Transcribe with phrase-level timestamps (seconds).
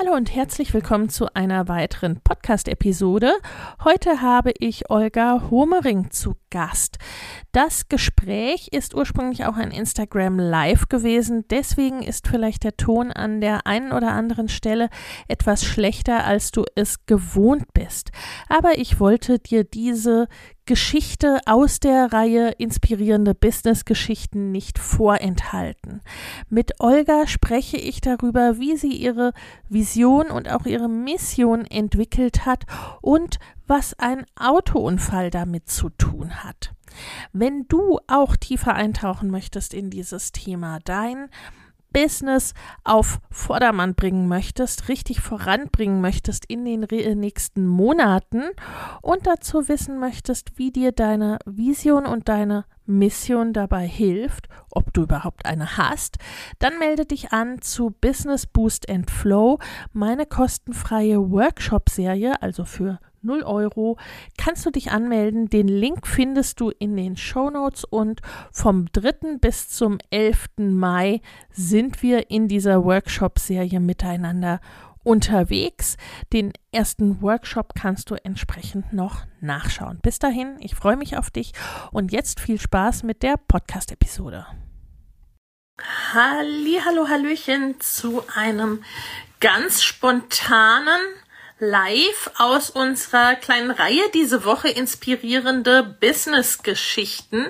[0.00, 3.32] Hallo und herzlich willkommen zu einer weiteren Podcast-Episode.
[3.82, 6.98] Heute habe ich Olga Homering zu Gast.
[7.50, 13.40] Das Gespräch ist ursprünglich auch ein Instagram Live gewesen, deswegen ist vielleicht der Ton an
[13.40, 14.88] der einen oder anderen Stelle
[15.26, 18.12] etwas schlechter, als du es gewohnt bist.
[18.48, 20.28] Aber ich wollte dir diese
[20.68, 26.02] Geschichte aus der Reihe inspirierende Business-Geschichten nicht vorenthalten.
[26.50, 29.32] Mit Olga spreche ich darüber, wie sie ihre
[29.70, 32.66] Vision und auch ihre Mission entwickelt hat
[33.00, 36.74] und was ein Autounfall damit zu tun hat.
[37.32, 41.30] Wenn du auch tiefer eintauchen möchtest in dieses Thema, dein
[41.92, 46.86] Business auf Vordermann bringen möchtest, richtig voranbringen möchtest in den
[47.18, 48.42] nächsten Monaten
[49.02, 55.02] und dazu wissen möchtest, wie dir deine Vision und deine Mission dabei hilft, ob du
[55.02, 56.16] überhaupt eine hast,
[56.58, 59.58] dann melde dich an zu Business Boost and Flow,
[59.92, 63.98] meine kostenfreie Workshop-Serie, also für 0 Euro,
[64.36, 65.48] kannst du dich anmelden.
[65.48, 68.20] Den Link findest du in den Show Notes und
[68.52, 69.38] vom 3.
[69.40, 70.46] bis zum 11.
[70.58, 74.60] Mai sind wir in dieser Workshop-Serie miteinander
[75.02, 75.96] unterwegs.
[76.32, 80.00] Den ersten Workshop kannst du entsprechend noch nachschauen.
[80.02, 81.52] Bis dahin, ich freue mich auf dich
[81.92, 84.46] und jetzt viel Spaß mit der Podcast-Episode.
[86.12, 88.82] Halli, hallo, hallöchen zu einem
[89.40, 91.00] ganz spontanen
[91.60, 97.46] live aus unserer kleinen Reihe diese Woche inspirierende Business-Geschichten.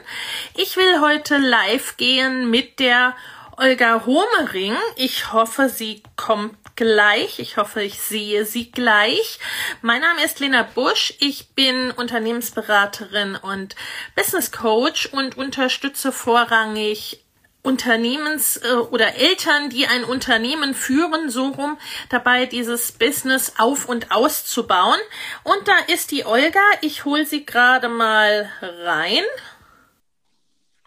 [0.57, 3.15] Ich will heute live gehen mit der
[3.57, 4.77] Olga Homering.
[4.97, 7.39] Ich hoffe, sie kommt gleich.
[7.39, 9.41] Ich hoffe, ich sehe sie gleich.
[9.83, 11.13] Mein Name ist Lena Busch.
[11.19, 13.75] Ich bin Unternehmensberaterin und
[14.15, 17.25] Business Coach und unterstütze vorrangig
[17.69, 24.11] Unternehmens- äh, oder Eltern, die ein Unternehmen führen, so rum dabei, dieses Business auf und
[24.11, 24.99] auszubauen.
[25.45, 26.61] Und da ist die Olga.
[26.81, 29.23] Ich hole sie gerade mal rein.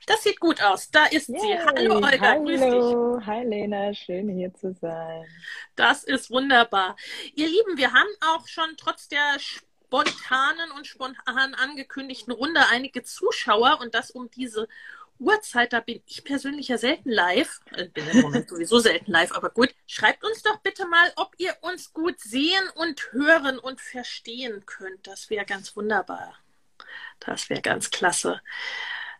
[0.07, 0.89] Das sieht gut aus.
[0.89, 1.39] Da ist Yay.
[1.39, 1.59] sie.
[1.59, 2.43] Hallo Olga, Hallo.
[2.45, 3.27] grüß dich.
[3.27, 5.25] Hi Lena, schön hier zu sein.
[5.75, 6.95] Das ist wunderbar.
[7.35, 13.79] Ihr Lieben, wir haben auch schon trotz der spontanen und spontan angekündigten Runde einige Zuschauer
[13.81, 14.67] und das um diese
[15.21, 17.59] Uhrzeit, da bin ich persönlich ja selten live.
[17.71, 19.73] Ich äh, bin im Moment sowieso selten live, aber gut.
[19.85, 25.05] Schreibt uns doch bitte mal, ob ihr uns gut sehen und hören und verstehen könnt.
[25.05, 26.35] Das wäre ganz wunderbar.
[27.19, 28.41] Das wäre ganz klasse.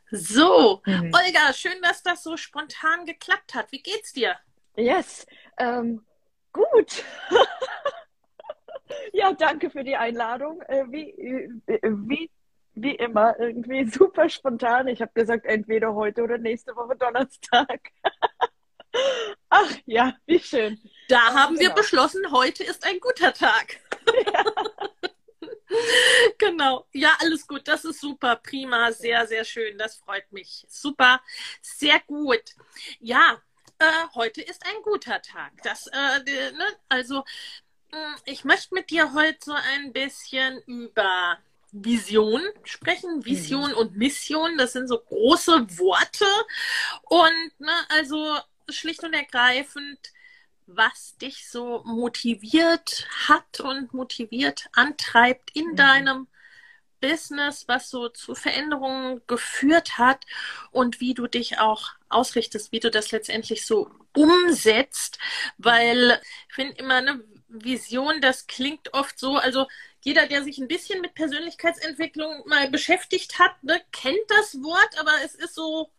[0.09, 1.13] So, mhm.
[1.13, 3.71] Olga, schön, dass das so spontan geklappt hat.
[3.71, 4.37] Wie geht's dir?
[4.75, 5.25] Yes,
[5.57, 6.03] ähm,
[6.51, 7.03] gut.
[9.13, 10.61] ja, danke für die Einladung.
[10.63, 11.09] Äh, wie,
[11.67, 12.29] äh, wie
[12.73, 14.87] wie immer irgendwie super spontan.
[14.87, 17.91] Ich habe gesagt, entweder heute oder nächste Woche Donnerstag.
[19.49, 20.79] Ach ja, wie schön.
[21.07, 21.69] Da haben genau.
[21.69, 23.79] wir beschlossen, heute ist ein guter Tag.
[24.25, 24.43] Ja.
[26.37, 26.85] genau.
[26.91, 27.67] Ja, alles gut.
[27.67, 28.35] Das ist super.
[28.37, 28.91] Prima.
[28.91, 29.77] Sehr, sehr schön.
[29.77, 30.65] Das freut mich.
[30.67, 31.21] Super.
[31.61, 32.43] Sehr gut.
[32.99, 33.41] Ja,
[33.79, 35.53] äh, heute ist ein guter Tag.
[35.63, 36.65] Das, äh, ne?
[36.89, 37.23] also,
[37.91, 41.37] hm, ich möchte mit dir heute so ein bisschen über
[41.71, 43.25] Vision sprechen.
[43.25, 43.77] Vision mhm.
[43.77, 46.25] und Mission, das sind so große Worte.
[47.03, 48.37] Und ne, also
[48.69, 49.99] schlicht und ergreifend,
[50.67, 55.75] was dich so motiviert hat und motiviert antreibt in mhm.
[55.75, 56.27] deinem
[57.01, 60.25] Business, was so zu Veränderungen geführt hat
[60.71, 65.17] und wie du dich auch ausrichtest, wie du das letztendlich so umsetzt,
[65.57, 69.67] weil ich finde immer eine Vision, das klingt oft so, also
[70.01, 75.11] jeder, der sich ein bisschen mit Persönlichkeitsentwicklung mal beschäftigt hat, ne, kennt das Wort, aber
[75.23, 75.91] es ist so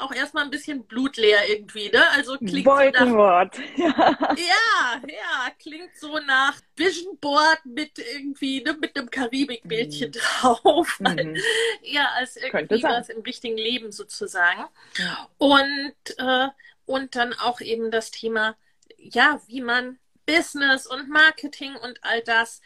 [0.00, 2.02] auch erstmal ein bisschen blutleer irgendwie, ne?
[2.10, 3.54] Also klingt Beutenwort.
[3.54, 5.00] So nach, ja.
[5.06, 10.12] ja, klingt so nach Vision Board mit irgendwie, ne, mit einem Karibikbildchen mhm.
[10.12, 11.00] drauf.
[11.00, 11.36] Mhm.
[11.82, 14.64] ja, als irgendwie was im richtigen Leben sozusagen.
[14.96, 15.28] Ja.
[15.38, 16.48] Und, äh,
[16.86, 18.56] und dann auch eben das Thema,
[18.96, 22.60] ja, wie man Business und Marketing und all das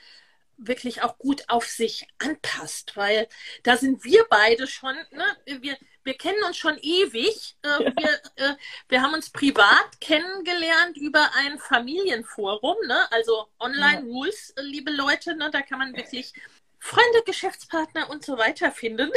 [0.57, 3.29] wirklich auch gut auf sich anpasst, weil
[3.63, 7.57] da sind wir beide schon, ne, wir, wir kennen uns schon ewig.
[7.63, 7.81] Äh, ja.
[7.81, 8.55] wir, äh,
[8.89, 13.11] wir haben uns privat kennengelernt über ein Familienforum, ne?
[13.11, 14.05] also Online ja.
[14.05, 15.51] Rules, äh, liebe Leute, ne?
[15.51, 16.33] da kann man wirklich
[16.79, 19.11] Freunde, Geschäftspartner und so weiter finden.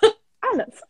[0.42, 0.82] Alles.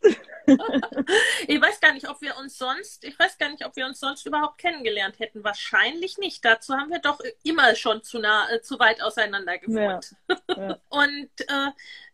[1.46, 4.00] ich weiß gar nicht, ob wir uns sonst, ich weiß gar nicht, ob wir uns
[4.00, 5.44] sonst überhaupt kennengelernt hätten.
[5.44, 6.44] Wahrscheinlich nicht.
[6.44, 10.14] Dazu haben wir doch immer schon zu nah, äh, zu weit auseinander gewohnt.
[10.28, 10.36] Ja.
[10.48, 10.78] Ja.
[10.88, 11.70] Und äh,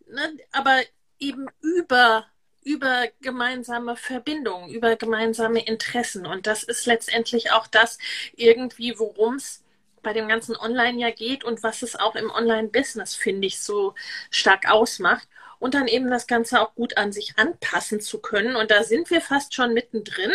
[0.06, 0.82] ne, aber
[1.18, 2.26] eben über
[2.64, 6.26] über gemeinsame Verbindungen, über gemeinsame Interessen.
[6.26, 7.96] Und das ist letztendlich auch das
[8.36, 9.64] irgendwie, worum es
[10.02, 13.94] bei dem ganzen Online ja geht und was es auch im Online-Business, finde ich, so
[14.30, 15.26] stark ausmacht.
[15.58, 18.56] Und dann eben das Ganze auch gut an sich anpassen zu können.
[18.56, 20.32] Und da sind wir fast schon mittendrin.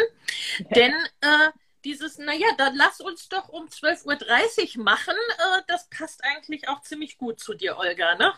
[0.60, 0.66] Ja.
[0.76, 1.50] Denn äh,
[1.84, 6.82] dieses, naja, dann lass uns doch um 12.30 Uhr machen, äh, das passt eigentlich auch
[6.82, 8.34] ziemlich gut zu dir, Olga, ne?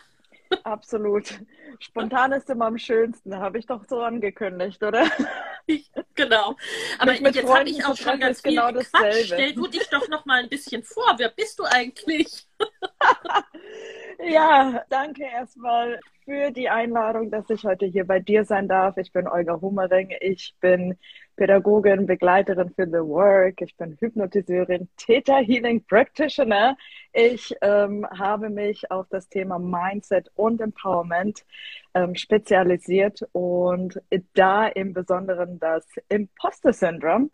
[0.64, 1.40] Absolut.
[1.78, 5.06] Spontan ist immer am schönsten, habe ich doch so angekündigt, oder?
[6.14, 6.56] genau.
[6.98, 9.26] Aber jetzt habe ich auch schon ganz viel genau Quatsch.
[9.26, 11.14] Stell du dich doch noch mal ein bisschen vor.
[11.18, 12.46] Wer bist du eigentlich?
[14.24, 18.96] ja, danke erstmal für die Einladung, dass ich heute hier bei dir sein darf.
[18.96, 20.12] Ich bin Olga Hummering.
[20.20, 20.96] Ich bin
[21.36, 23.60] Pädagogin, Begleiterin für The Work.
[23.60, 26.76] Ich bin Hypnotiseurin, Theta Healing Practitioner.
[27.18, 31.46] Ich ähm, habe mich auf das Thema Mindset und Empowerment
[31.94, 33.98] ähm, spezialisiert und
[34.34, 37.30] da im Besonderen das Imposter-Syndrom.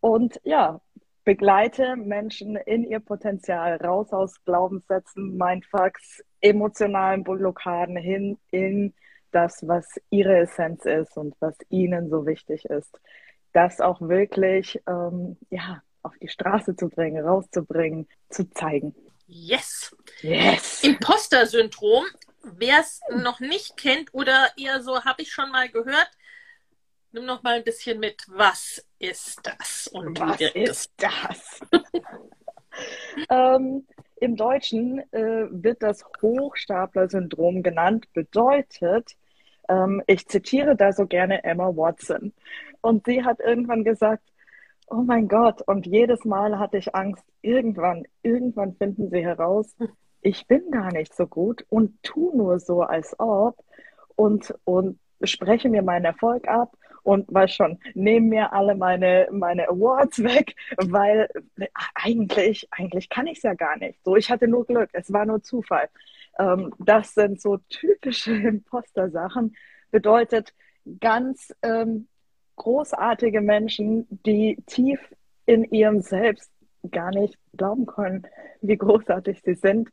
[0.00, 0.78] Und ja,
[1.24, 8.92] begleite Menschen in ihr Potenzial raus aus Glaubenssätzen, Mindfucks, emotionalen Blockaden hin in
[9.30, 13.00] das, was ihre Essenz ist und was ihnen so wichtig ist
[13.54, 18.94] das auch wirklich ähm, ja, auf die Straße zu bringen, rauszubringen, zu zeigen.
[19.26, 19.94] Yes.
[20.20, 20.84] Yes.
[20.84, 22.04] Imposter-Syndrom,
[22.42, 26.10] wer es noch nicht kennt oder eher so, habe ich schon mal gehört,
[27.12, 29.88] nimm noch mal ein bisschen mit, was ist das?
[29.88, 31.60] Und was ist das?
[33.30, 33.86] ähm,
[34.16, 39.16] Im Deutschen äh, wird das Hochstapler-Syndrom genannt, bedeutet,
[39.68, 42.32] ähm, ich zitiere da so gerne Emma Watson.
[42.80, 44.24] Und sie hat irgendwann gesagt,
[44.86, 49.74] oh mein Gott, und jedes Mal hatte ich Angst, irgendwann, irgendwann finden sie heraus,
[50.20, 53.62] ich bin gar nicht so gut und tu nur so, als ob
[54.16, 59.68] und, und spreche mir meinen Erfolg ab und weiß schon, nehmen mir alle meine, meine
[59.68, 61.28] Awards weg, weil
[61.94, 64.02] eigentlich, eigentlich kann ich es ja gar nicht.
[64.04, 65.88] So, ich hatte nur Glück, es war nur Zufall.
[66.38, 69.54] Ähm, das sind so typische Imposter-Sachen.
[69.90, 70.54] Bedeutet
[71.00, 72.08] ganz ähm,
[72.56, 75.00] großartige Menschen, die tief
[75.46, 76.50] in ihrem Selbst
[76.90, 78.26] gar nicht glauben können,
[78.60, 79.90] wie großartig sie sind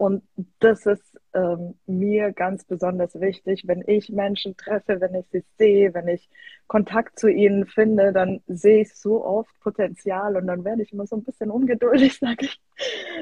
[0.00, 0.22] und
[0.60, 5.92] das ist ähm, mir ganz besonders wichtig, wenn ich Menschen treffe, wenn ich sie sehe,
[5.92, 6.30] wenn ich
[6.68, 11.06] Kontakt zu ihnen finde, dann sehe ich so oft Potenzial und dann werde ich immer
[11.06, 12.58] so ein bisschen ungeduldig, sage ich.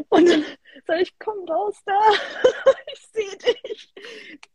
[0.09, 0.45] Und dann
[0.87, 1.99] sage ich, komm raus da,
[2.93, 3.93] ich sehe dich,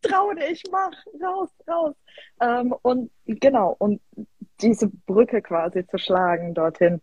[0.02, 1.96] trau dich, mach, raus, raus.
[2.40, 4.00] Ähm, und genau, und
[4.62, 7.02] diese Brücke quasi zu schlagen dorthin,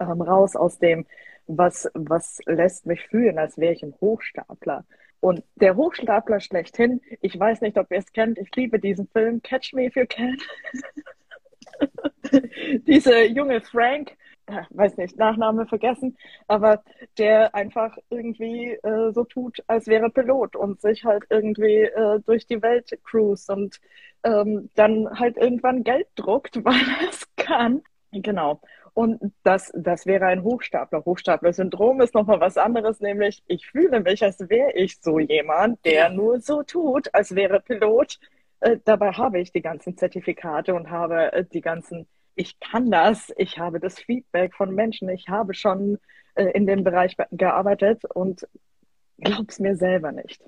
[0.00, 1.06] ähm, raus aus dem,
[1.46, 4.84] was, was lässt mich fühlen, als wäre ich ein Hochstapler.
[5.20, 9.40] Und der Hochstapler schlechthin, ich weiß nicht, ob ihr es kennt, ich liebe diesen Film,
[9.42, 10.36] Catch Me If You Can.
[12.86, 14.16] Diese junge Frank,
[14.46, 16.16] äh, weiß nicht, Nachname vergessen,
[16.48, 16.82] aber
[17.18, 22.46] der einfach irgendwie äh, so tut, als wäre Pilot und sich halt irgendwie äh, durch
[22.46, 23.80] die Welt cruise und
[24.24, 27.82] ähm, dann halt irgendwann Geld druckt, weil er es kann.
[28.12, 28.60] Genau.
[28.94, 31.04] Und das, das wäre ein Hochstapler.
[31.04, 36.10] Hochstapler-Syndrom ist nochmal was anderes, nämlich ich fühle mich, als wäre ich so jemand, der
[36.10, 38.18] nur so tut, als wäre Pilot.
[38.60, 43.32] Äh, dabei habe ich die ganzen Zertifikate und habe äh, die ganzen, ich kann das,
[43.36, 45.98] ich habe das Feedback von Menschen, ich habe schon
[46.34, 48.46] äh, in dem Bereich gearbeitet und
[49.18, 50.42] glaub's mir selber nicht.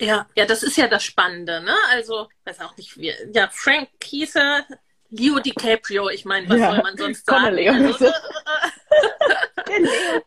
[0.00, 1.74] Ja, ja, das ist ja das Spannende, ne?
[1.92, 4.66] Also, weiß auch nicht, wie, ja, Frank Kieser
[5.10, 6.70] Leo DiCaprio, ich meine, was ja.
[6.70, 7.54] soll man sonst sagen?
[7.54, 7.72] Leo.
[7.72, 8.06] Also,
[9.68, 10.22] der, Leo.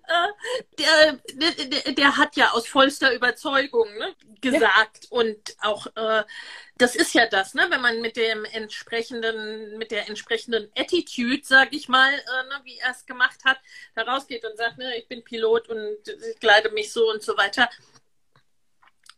[0.78, 1.20] Der,
[1.52, 5.18] der, der, hat ja aus vollster Überzeugung ne, gesagt ja.
[5.18, 6.24] und auch äh,
[6.80, 11.74] das ist ja das, ne, wenn man mit dem entsprechenden, mit der entsprechenden Attitude, sag
[11.74, 13.60] ich mal, äh, ne, wie er es gemacht hat,
[13.96, 17.38] da rausgeht und sagt, ne, ich bin Pilot und ich kleide mich so und so
[17.38, 17.70] weiter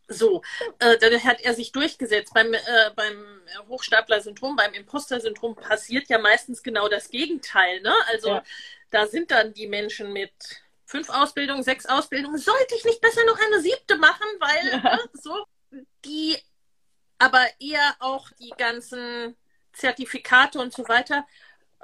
[0.08, 0.42] so,
[0.78, 2.34] äh, da hat er sich durchgesetzt.
[2.34, 2.60] Beim, äh,
[2.94, 7.80] beim Hochstapler-Syndrom, beim Imposter-Syndrom passiert ja meistens genau das Gegenteil.
[7.80, 7.94] Ne?
[8.08, 8.44] Also ja.
[8.90, 10.32] da sind dann die Menschen mit
[10.84, 12.38] fünf Ausbildungen, sechs Ausbildungen.
[12.38, 14.96] Sollte ich nicht besser noch eine siebte machen, weil ja.
[14.96, 15.46] ne, so
[16.04, 16.36] die
[17.18, 19.36] aber eher auch die ganzen
[19.72, 21.26] Zertifikate und so weiter.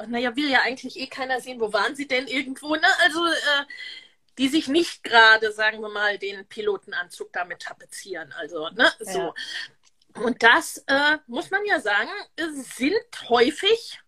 [0.06, 2.74] Naja, will ja eigentlich eh keiner sehen, wo waren sie denn irgendwo.
[2.74, 2.86] Ne?
[3.02, 3.64] Also äh,
[4.38, 8.32] die sich nicht gerade, sagen wir mal, den Pilotenanzug damit tapezieren.
[8.32, 9.18] Also, ne, so.
[9.18, 9.34] Ja.
[10.22, 14.00] Und das äh, muss man ja sagen, sind häufig,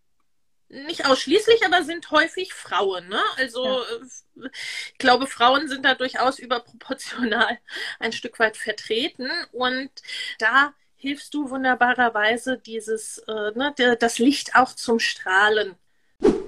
[0.69, 3.09] nicht ausschließlich, aber sind häufig Frauen.
[3.09, 3.21] Ne?
[3.37, 3.83] Also ja.
[3.83, 4.51] Äh,
[4.93, 7.59] ich glaube, Frauen sind da durchaus überproportional
[7.99, 9.31] ein Stück weit vertreten.
[9.53, 9.91] Und
[10.39, 15.77] da hilfst du wunderbarerweise, dieses, äh, ne, das Licht auch zum Strahlen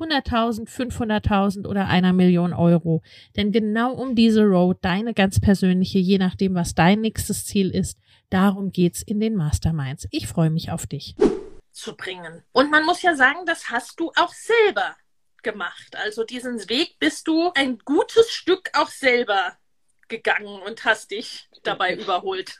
[0.00, 3.02] 100.000, 500.000 oder einer Million Euro.
[3.36, 7.98] Denn genau um diese Road, deine ganz persönliche, je nachdem, was dein nächstes Ziel ist,
[8.30, 10.06] darum geht's in den Masterminds.
[10.10, 11.14] Ich freue mich auf dich
[11.72, 12.42] zu bringen.
[12.52, 14.96] Und man muss ja sagen, das hast du auch selber
[15.42, 15.96] gemacht.
[15.96, 19.56] Also diesen Weg bist du ein gutes Stück auch selber
[20.08, 22.58] gegangen und hast dich dabei überholt.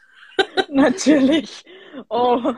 [0.69, 1.65] Natürlich.
[2.09, 2.55] Oh,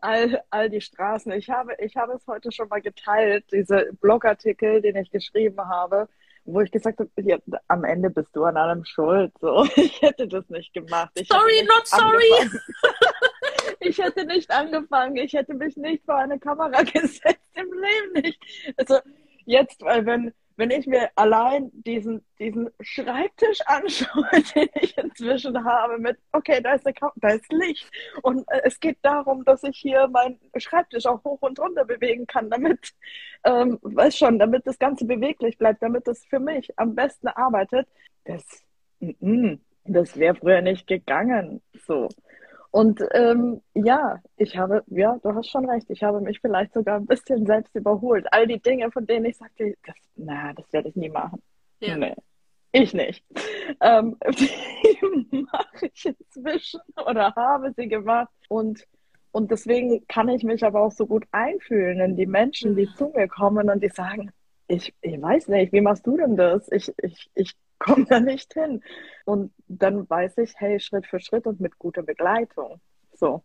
[0.00, 1.32] all, all die Straßen.
[1.32, 6.08] Ich habe, ich habe es heute schon mal geteilt, diese Blogartikel, den ich geschrieben habe,
[6.44, 7.38] wo ich gesagt habe, ja,
[7.68, 9.32] am Ende bist du an allem schuld.
[9.40, 11.10] So, ich hätte das nicht gemacht.
[11.14, 12.50] Ich sorry, not sorry.
[13.80, 15.16] ich hätte nicht angefangen.
[15.16, 17.40] Ich hätte mich nicht vor eine Kamera gesetzt.
[17.54, 18.40] Im Leben nicht.
[18.76, 18.98] Also
[19.44, 25.98] jetzt, weil wenn, wenn ich mir allein diesen, diesen Schreibtisch anschaue, den ich inzwischen habe,
[25.98, 27.90] mit, okay, da ist, eine da ist Licht.
[28.22, 32.26] Und äh, es geht darum, dass ich hier meinen Schreibtisch auch hoch und runter bewegen
[32.26, 32.92] kann, damit,
[33.44, 37.86] ähm, weiß schon, damit das Ganze beweglich bleibt, damit das für mich am besten arbeitet.
[38.24, 38.42] Das,
[39.00, 41.62] mm, mm, das wäre früher nicht gegangen.
[41.86, 42.08] So.
[42.76, 46.96] Und ähm, ja, ich habe, ja, du hast schon recht, ich habe mich vielleicht sogar
[46.96, 48.26] ein bisschen selbst überholt.
[48.32, 51.40] All die Dinge, von denen ich sagte, das, na, das werde ich nie machen.
[51.80, 51.96] Ja.
[51.96, 52.14] Nee,
[52.72, 53.24] ich nicht.
[53.80, 58.28] Ähm, die mache ich inzwischen oder habe sie gemacht.
[58.50, 58.86] Und,
[59.32, 63.10] und deswegen kann ich mich aber auch so gut einfühlen in die Menschen, die zu
[63.14, 64.32] mir kommen und die sagen,
[64.68, 66.70] ich, ich weiß nicht, wie machst du denn das?
[66.70, 68.82] Ich, ich, ich komme da nicht hin.
[69.24, 72.80] Und dann weiß ich, hey, Schritt für Schritt und mit guter Begleitung.
[73.14, 73.42] So.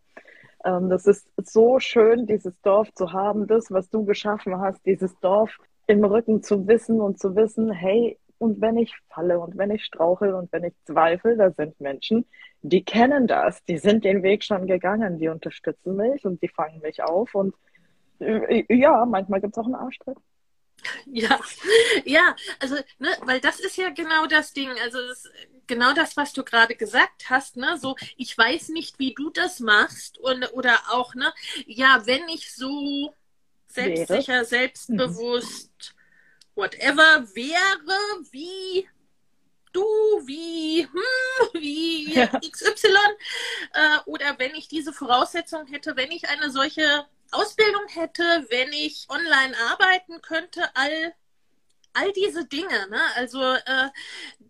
[0.63, 5.17] Ähm, das ist so schön, dieses Dorf zu haben, das, was du geschaffen hast, dieses
[5.19, 5.57] Dorf
[5.87, 9.85] im Rücken zu wissen und zu wissen, hey, und wenn ich falle und wenn ich
[9.85, 12.25] strauchel und wenn ich zweifle, da sind Menschen,
[12.63, 16.81] die kennen das, die sind den Weg schon gegangen, die unterstützen mich und die fangen
[16.81, 17.55] mich auf und
[18.19, 20.17] äh, ja, manchmal gibt es auch einen Arschtritt.
[21.05, 21.39] Ja,
[22.05, 24.69] ja, also, ne, weil das ist ja genau das Ding.
[24.81, 25.29] Also das,
[25.67, 29.59] genau das, was du gerade gesagt hast, ne, so, ich weiß nicht, wie du das
[29.59, 31.33] machst und oder auch, ne,
[31.65, 33.13] ja, wenn ich so
[33.67, 34.45] selbstsicher, wäre.
[34.45, 35.95] selbstbewusst,
[36.55, 38.87] whatever wäre, wie
[39.73, 39.85] du,
[40.25, 42.27] wie, hm, wie ja.
[42.27, 42.89] XY,
[43.73, 49.07] äh, oder wenn ich diese Voraussetzung hätte, wenn ich eine solche Ausbildung hätte, wenn ich
[49.09, 51.13] online arbeiten könnte, all,
[51.93, 53.01] all diese Dinge, ne?
[53.15, 53.89] Also äh,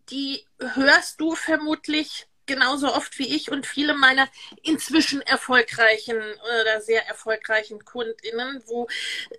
[0.09, 4.27] die hörst du vermutlich genauso oft wie ich und viele meiner
[4.61, 8.87] inzwischen erfolgreichen oder sehr erfolgreichen KundInnen, wo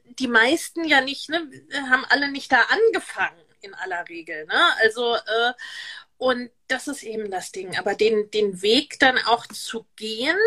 [0.04, 1.46] die meisten ja nicht, ne,
[1.90, 4.46] haben alle nicht da angefangen in aller Regel.
[4.46, 4.60] Ne?
[4.80, 5.52] Also äh,
[6.22, 7.76] und das ist eben das Ding.
[7.76, 10.38] Aber den, den Weg dann auch zu gehen,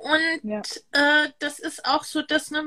[0.00, 0.62] und ja.
[0.92, 2.62] äh, das ist auch so das, ne,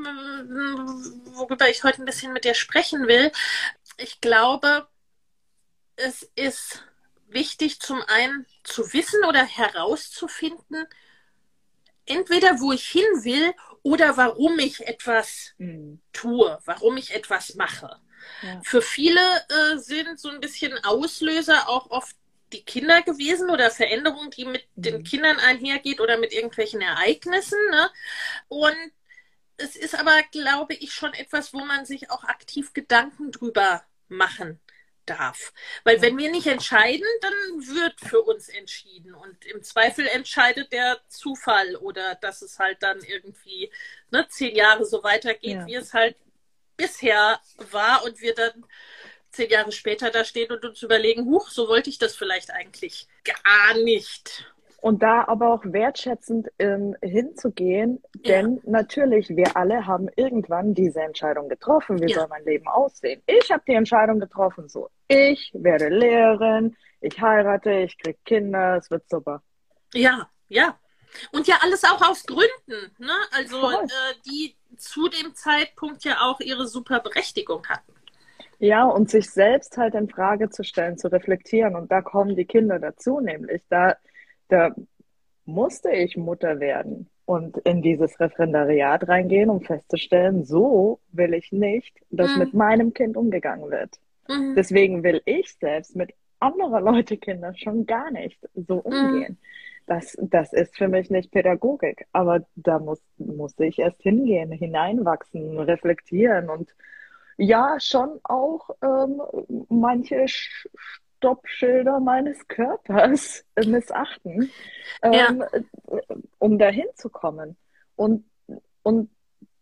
[1.34, 3.32] worüber ich heute ein bisschen mit dir sprechen will.
[3.98, 4.88] Ich glaube,
[5.96, 6.84] es ist
[7.28, 10.86] wichtig, zum einen zu wissen oder herauszufinden,
[12.06, 16.02] entweder wo ich hin will oder warum ich etwas mhm.
[16.14, 18.00] tue, warum ich etwas mache.
[18.44, 18.62] Ja.
[18.64, 22.16] Für viele äh, sind so ein bisschen Auslöser auch oft
[22.54, 24.82] die Kinder gewesen oder Veränderungen, die mit mhm.
[24.82, 27.60] den Kindern einhergeht oder mit irgendwelchen Ereignissen.
[27.72, 27.90] Ne?
[28.48, 28.92] Und
[29.58, 34.60] es ist aber, glaube ich, schon etwas, wo man sich auch aktiv Gedanken drüber machen
[35.06, 35.54] darf.
[35.84, 37.34] Weil wenn wir nicht entscheiden, dann
[37.68, 39.14] wird für uns entschieden.
[39.14, 43.72] Und im Zweifel entscheidet der Zufall oder dass es halt dann irgendwie
[44.12, 45.66] ne, zehn Jahre so weitergeht, ja.
[45.66, 46.16] wie es halt
[46.78, 47.40] bisher
[47.72, 48.66] war und wir dann
[49.34, 53.08] zehn Jahre später da stehen und uns überlegen, huch, so wollte ich das vielleicht eigentlich
[53.24, 54.46] gar nicht.
[54.82, 58.62] Und da aber auch wertschätzend ähm, hinzugehen, denn ja.
[58.66, 62.20] natürlich, wir alle haben irgendwann diese Entscheidung getroffen, wie ja.
[62.20, 63.22] soll mein Leben aussehen.
[63.26, 68.92] Ich habe die Entscheidung getroffen, so, ich werde Lehrerin, ich heirate, ich kriege Kinder, es
[68.92, 69.42] wird super.
[69.94, 70.78] Ja, ja.
[71.32, 73.14] Und ja alles auch aus Gründen, ne?
[73.32, 73.88] Also äh,
[74.26, 77.94] die zu dem Zeitpunkt ja auch ihre super Berechtigung hatten.
[78.64, 81.76] Ja, und sich selbst halt in Frage zu stellen, zu reflektieren.
[81.76, 83.98] Und da kommen die Kinder dazu, nämlich da,
[84.48, 84.74] da
[85.44, 91.94] musste ich Mutter werden und in dieses Referendariat reingehen, um festzustellen, so will ich nicht,
[92.10, 92.40] dass mhm.
[92.40, 94.00] mit meinem Kind umgegangen wird.
[94.30, 94.56] Mhm.
[94.56, 98.82] Deswegen will ich selbst mit anderer Leute Kinder schon gar nicht so mhm.
[98.82, 99.32] umgehen.
[99.34, 99.38] Mhm.
[99.88, 105.60] Das, das ist für mich nicht Pädagogik, aber da muss, musste ich erst hingehen, hineinwachsen,
[105.60, 106.74] reflektieren und
[107.38, 109.22] ja, schon auch ähm,
[109.70, 114.52] manche Stoppschilder meines Körpers missachten,
[115.02, 116.00] ähm, ja.
[116.40, 117.56] um dahin zu kommen.
[117.96, 118.26] Und,
[118.84, 119.10] und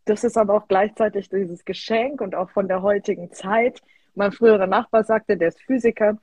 [0.05, 3.81] das ist aber auch gleichzeitig dieses Geschenk und auch von der heutigen Zeit.
[4.15, 6.17] Mein früherer Nachbar sagte, der ist Physiker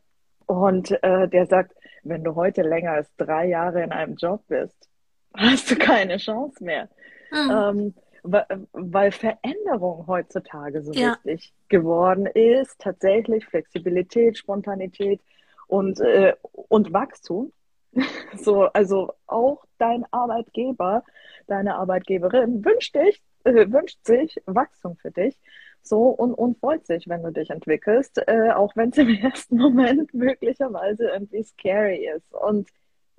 [0.46, 4.88] und äh, der sagt, wenn du heute länger als drei Jahre in einem Job bist,
[5.36, 6.88] hast du keine Chance mehr.
[7.30, 7.50] Mhm.
[7.50, 11.16] Ähm, weil Veränderung heutzutage so ja.
[11.24, 12.78] wichtig geworden ist.
[12.78, 15.20] Tatsächlich Flexibilität, Spontanität
[15.66, 17.52] und, äh, und Wachstum.
[18.36, 21.02] So, also auch dein Arbeitgeber,
[21.46, 25.36] deine Arbeitgeberin wünscht dich, äh, wünscht sich Wachstum für dich.
[25.82, 29.56] So und, und freut sich, wenn du dich entwickelst, äh, auch wenn es im ersten
[29.56, 32.32] Moment möglicherweise irgendwie scary ist.
[32.34, 32.68] Und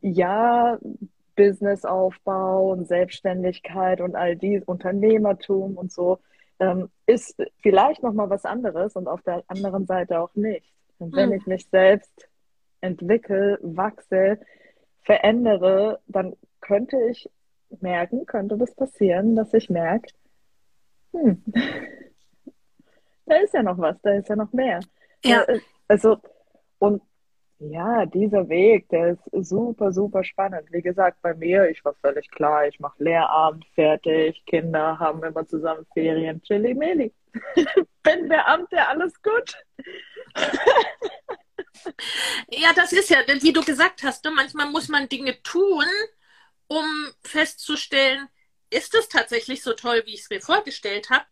[0.02, 0.78] ja,
[1.40, 6.20] Businessaufbau und Selbstständigkeit und all dies, Unternehmertum und so,
[6.60, 10.74] ähm, ist vielleicht nochmal was anderes und auf der anderen Seite auch nicht.
[10.98, 11.36] Und wenn mhm.
[11.36, 12.28] ich mich selbst
[12.82, 14.38] entwickle, wachse,
[15.04, 17.30] verändere, dann könnte ich
[17.80, 20.10] merken, könnte das passieren, dass ich merke,
[21.14, 21.42] hm,
[23.26, 24.82] da ist ja noch was, da ist ja noch mehr.
[25.24, 25.44] Ja.
[25.44, 26.18] Äh, also,
[26.80, 27.02] und
[27.60, 30.72] ja, dieser Weg, der ist super, super spannend.
[30.72, 35.46] Wie gesagt, bei mir, ich war völlig klar, ich mache Lehrabend fertig, Kinder haben immer
[35.46, 37.14] zusammen Ferien, chili meli.
[38.04, 39.58] Bin Beamte, alles gut.
[42.50, 45.86] ja, das ist ja, wie du gesagt hast, ne, manchmal muss man Dinge tun,
[46.68, 46.86] um
[47.24, 48.30] festzustellen,
[48.70, 51.26] ist es tatsächlich so toll, wie ich es mir vorgestellt habe?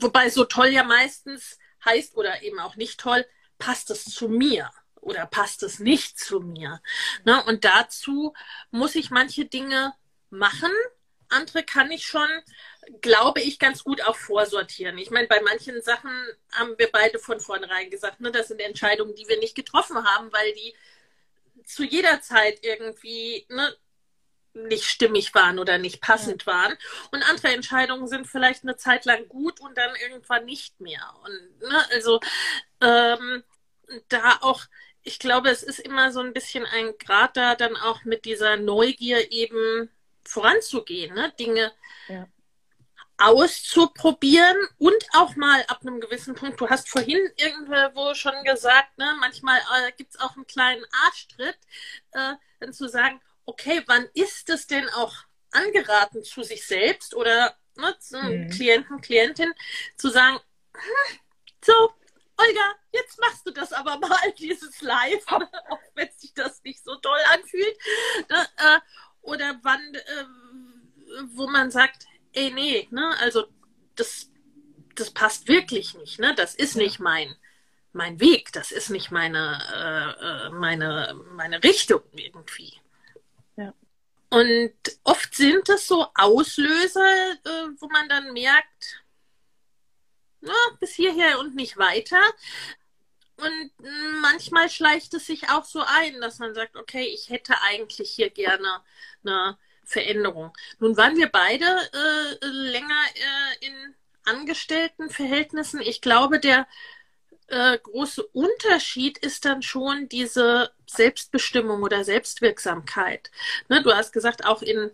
[0.00, 3.26] Wobei so toll ja meistens heißt oder eben auch nicht toll,
[3.58, 4.70] passt es zu mir
[5.04, 6.80] oder passt es nicht zu mir?
[7.24, 7.42] Ne?
[7.44, 8.34] Und dazu
[8.70, 9.94] muss ich manche Dinge
[10.30, 10.72] machen.
[11.28, 12.28] Andere kann ich schon,
[13.00, 14.98] glaube ich, ganz gut auch vorsortieren.
[14.98, 16.10] Ich meine, bei manchen Sachen
[16.52, 20.32] haben wir beide von vornherein gesagt, ne, das sind Entscheidungen, die wir nicht getroffen haben,
[20.32, 20.74] weil die
[21.64, 23.74] zu jeder Zeit irgendwie ne,
[24.54, 26.52] nicht stimmig waren oder nicht passend ja.
[26.52, 26.74] waren.
[27.10, 31.14] Und andere Entscheidungen sind vielleicht eine Zeit lang gut und dann irgendwann nicht mehr.
[31.24, 32.20] Und ne, also
[32.80, 33.42] ähm,
[34.08, 34.64] da auch
[35.04, 38.56] ich glaube, es ist immer so ein bisschen ein Grad da, dann auch mit dieser
[38.56, 39.90] Neugier eben
[40.24, 41.32] voranzugehen, ne?
[41.38, 41.72] Dinge
[42.08, 42.26] ja.
[43.18, 49.14] auszuprobieren und auch mal ab einem gewissen Punkt, du hast vorhin irgendwo schon gesagt, ne,
[49.20, 51.58] manchmal äh, gibt es auch einen kleinen Arschtritt,
[52.12, 55.14] äh, dann zu sagen, okay, wann ist es denn auch
[55.50, 58.48] angeraten zu sich selbst oder ne, zu mhm.
[58.48, 59.52] Klienten, Klientin,
[59.96, 60.40] zu sagen,
[60.72, 61.18] hm,
[61.62, 61.92] so,
[62.36, 66.96] Olga, jetzt machst du das aber mal, dieses Live, auch wenn sich das nicht so
[66.96, 67.78] toll anfühlt.
[68.28, 68.80] Ne, äh,
[69.22, 70.24] oder wann, äh,
[71.34, 73.46] wo man sagt, ey, nee, ne, also
[73.94, 74.30] das,
[74.94, 76.34] das passt wirklich nicht, ne?
[76.34, 77.34] Das ist nicht mein,
[77.92, 82.74] mein Weg, das ist nicht meine, äh, äh meine, meine Richtung irgendwie.
[83.56, 83.72] Ja.
[84.30, 89.03] Und oft sind es so Auslöser, äh, wo man dann merkt,
[90.44, 92.20] na, bis hierher und nicht weiter.
[93.36, 93.72] Und
[94.20, 98.30] manchmal schleicht es sich auch so ein, dass man sagt, okay, ich hätte eigentlich hier
[98.30, 98.80] gerne
[99.24, 100.52] eine Veränderung.
[100.78, 105.80] Nun waren wir beide äh, länger äh, in Angestelltenverhältnissen.
[105.80, 106.66] Ich glaube, der
[107.48, 113.30] äh, große Unterschied ist dann schon diese Selbstbestimmung oder Selbstwirksamkeit.
[113.68, 114.90] Ne, du hast gesagt, auch in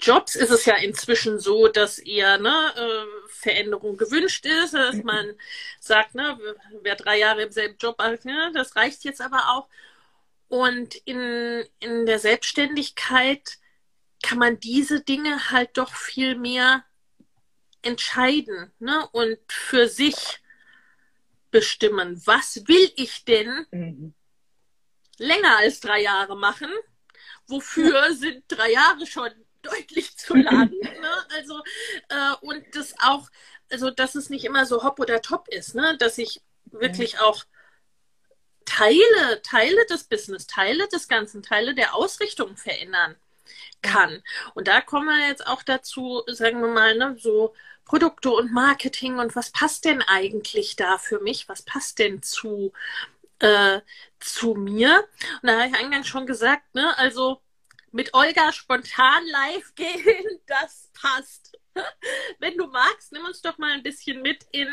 [0.00, 5.34] Jobs ist es ja inzwischen so, dass eher ne, äh, Veränderung gewünscht ist, dass man
[5.80, 6.38] sagt, ne,
[6.82, 9.68] wer drei Jahre im selben Job, ne, das reicht jetzt aber auch.
[10.48, 13.58] Und in, in der Selbstständigkeit
[14.22, 16.84] kann man diese Dinge halt doch viel mehr
[17.82, 20.40] entscheiden ne, und für sich
[21.50, 22.20] bestimmen.
[22.26, 24.14] Was will ich denn mhm.
[25.18, 26.70] länger als drei Jahre machen?
[27.46, 29.30] Wofür sind drei Jahre schon
[29.66, 30.70] deutlich zu lang.
[30.80, 31.10] ne?
[31.34, 31.60] Also,
[32.08, 33.28] äh, und das auch,
[33.70, 35.96] also dass es nicht immer so hopp oder top ist, ne?
[35.98, 37.44] Dass ich wirklich auch
[38.64, 43.16] Teile, Teile des Business, Teile des Ganzen, Teile der Ausrichtung verändern
[43.80, 44.22] kann.
[44.54, 49.18] Und da kommen wir jetzt auch dazu, sagen wir mal, ne, so Produkte und Marketing
[49.18, 51.48] und was passt denn eigentlich da für mich?
[51.48, 52.72] Was passt denn zu,
[53.38, 53.80] äh,
[54.18, 55.06] zu mir?
[55.42, 57.40] Und da habe ich eingangs schon gesagt, ne, also
[57.96, 61.58] mit Olga spontan live gehen, das passt.
[62.38, 64.68] Wenn du magst, nimm uns doch mal ein bisschen mit in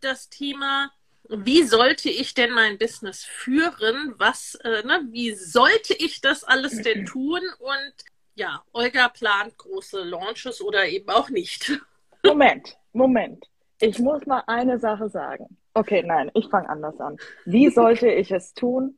[0.00, 0.90] das Thema
[1.28, 4.14] wie sollte ich denn mein Business führen?
[4.16, 7.40] Was, äh, ne, wie sollte ich das alles denn tun?
[7.58, 7.92] Und
[8.34, 11.80] ja, Olga plant große Launches oder eben auch nicht.
[12.24, 13.46] Moment, Moment.
[13.80, 15.56] Ich muss mal eine Sache sagen.
[15.74, 17.16] Okay, nein, ich fange anders an.
[17.44, 18.96] Wie sollte ich es tun?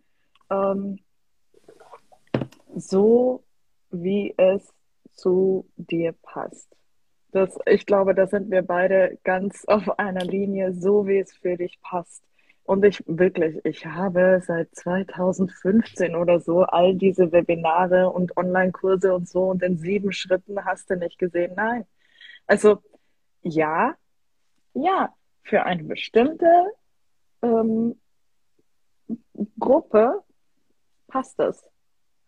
[0.51, 1.01] Ähm,
[2.77, 3.43] so
[3.91, 4.73] wie es
[5.13, 6.69] zu dir passt.
[7.33, 11.57] Das, ich glaube, da sind wir beide ganz auf einer Linie, so wie es für
[11.57, 12.25] dich passt.
[12.65, 19.29] Und ich wirklich, ich habe seit 2015 oder so all diese Webinare und Online-Kurse und
[19.29, 21.53] so und in sieben Schritten hast du nicht gesehen.
[21.57, 21.85] Nein.
[22.47, 22.79] Also
[23.43, 23.97] ja,
[24.75, 26.47] ja, für eine bestimmte
[27.43, 27.99] ähm,
[29.59, 30.23] Gruppe
[31.09, 31.70] passt es.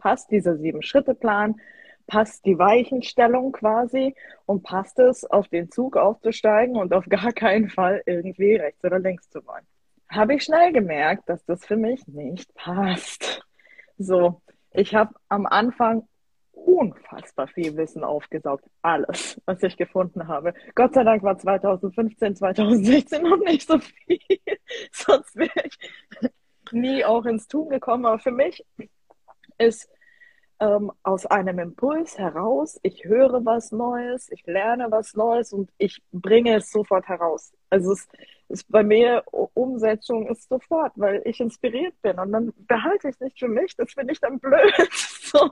[0.02, 1.60] Passt dieser Sieben-Schritte-Plan,
[2.08, 7.70] passt die Weichenstellung quasi und passt es, auf den Zug aufzusteigen und auf gar keinen
[7.70, 9.64] Fall irgendwie rechts oder links zu wollen.
[10.08, 13.46] Habe ich schnell gemerkt, dass das für mich nicht passt.
[13.96, 16.08] So, ich habe am Anfang
[16.50, 18.64] unfassbar viel Wissen aufgesaugt.
[18.82, 20.52] Alles, was ich gefunden habe.
[20.74, 24.18] Gott sei Dank war 2015, 2016 noch nicht so viel.
[24.90, 25.78] Sonst wäre ich
[26.72, 28.04] nie auch ins Tun gekommen.
[28.04, 28.64] Aber für mich
[29.62, 29.88] ist
[30.60, 36.02] ähm, aus einem Impuls heraus, ich höre was Neues, ich lerne was Neues und ich
[36.12, 37.52] bringe es sofort heraus.
[37.68, 38.08] Also es
[38.48, 43.20] ist bei mir Umsetzung ist sofort, weil ich inspiriert bin und dann behalte ich es
[43.20, 44.72] nicht für mich, das finde ich dann blöd.
[44.92, 45.50] so.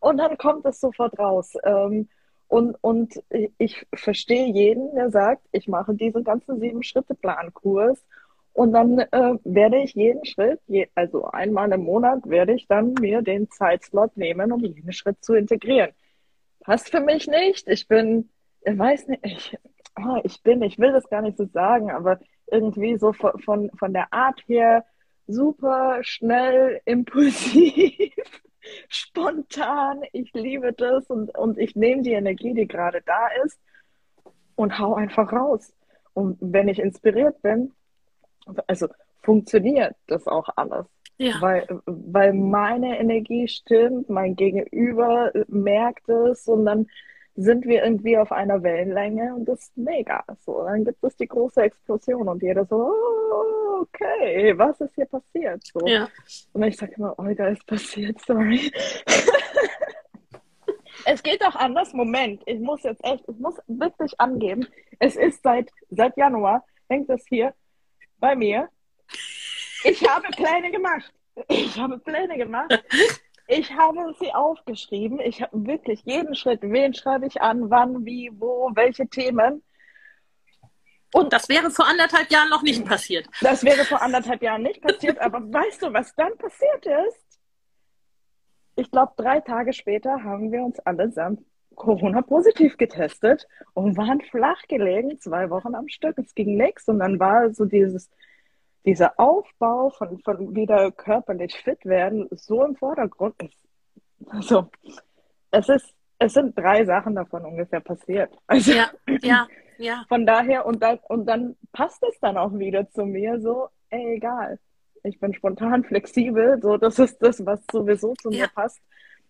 [0.00, 1.54] Und dann kommt es sofort raus.
[1.64, 2.08] Ähm,
[2.48, 3.22] und, und
[3.58, 8.04] ich verstehe jeden, der sagt, ich mache diesen ganzen Sieben-Schritte-Plan-Kurs
[8.54, 12.94] und dann äh, werde ich jeden Schritt, je, also einmal im Monat, werde ich dann
[12.94, 15.90] mir den Zeitslot nehmen, um jeden Schritt zu integrieren.
[16.60, 17.66] Passt für mich nicht.
[17.66, 18.30] Ich bin,
[18.64, 19.58] ich weiß nicht, ich,
[19.98, 23.70] oh, ich bin, ich will das gar nicht so sagen, aber irgendwie so von, von,
[23.76, 24.84] von der Art her
[25.26, 28.12] super schnell, impulsiv,
[28.88, 30.02] spontan.
[30.12, 33.58] Ich liebe das und, und ich nehme die Energie, die gerade da ist
[34.54, 35.74] und hau einfach raus.
[36.12, 37.72] Und wenn ich inspiriert bin,
[38.66, 38.88] also
[39.22, 40.86] funktioniert das auch alles.
[41.16, 41.40] Ja.
[41.40, 46.86] Weil, weil meine Energie stimmt, mein Gegenüber merkt es und dann
[47.36, 50.24] sind wir irgendwie auf einer Wellenlänge und das ist mega.
[50.44, 55.06] So, dann gibt es die große Explosion und jeder so, oh, okay, was ist hier
[55.06, 55.64] passiert?
[55.66, 55.86] So.
[55.86, 56.08] Ja.
[56.52, 58.72] Und ich sage immer, oh, da ist passiert, sorry.
[61.06, 61.92] es geht auch anders.
[61.92, 64.66] Moment, ich muss jetzt echt, ich muss wirklich angeben,
[65.00, 67.52] es ist seit, seit Januar, hängt es hier
[68.24, 68.70] bei mir.
[69.84, 71.12] Ich habe Pläne gemacht.
[71.48, 72.72] Ich habe Pläne gemacht.
[73.46, 75.20] Ich habe sie aufgeschrieben.
[75.20, 79.62] Ich habe wirklich jeden Schritt, wen schreibe ich an, wann, wie, wo, welche Themen.
[81.12, 83.26] Und das wäre vor anderthalb Jahren noch nicht passiert.
[83.42, 87.38] Das wäre vor anderthalb Jahren nicht passiert, aber weißt du, was dann passiert ist?
[88.76, 91.40] Ich glaube, drei Tage später haben wir uns allesamt
[91.74, 96.18] Corona-positiv getestet und waren flach gelegen, zwei Wochen am Stück.
[96.18, 98.10] Es ging nichts und dann war so dieses,
[98.84, 103.34] dieser Aufbau von, von wieder körperlich fit werden so im Vordergrund.
[104.28, 104.68] Also,
[105.50, 108.36] es ist, es sind drei Sachen davon ungefähr passiert.
[108.46, 108.90] Also, ja,
[109.22, 109.46] ja,
[109.78, 110.04] ja.
[110.08, 114.16] Von daher, und dann, und dann passt es dann auch wieder zu mir so, ey,
[114.16, 114.58] egal.
[115.02, 118.44] Ich bin spontan flexibel, so, das ist das, was sowieso zu ja.
[118.44, 118.80] mir passt.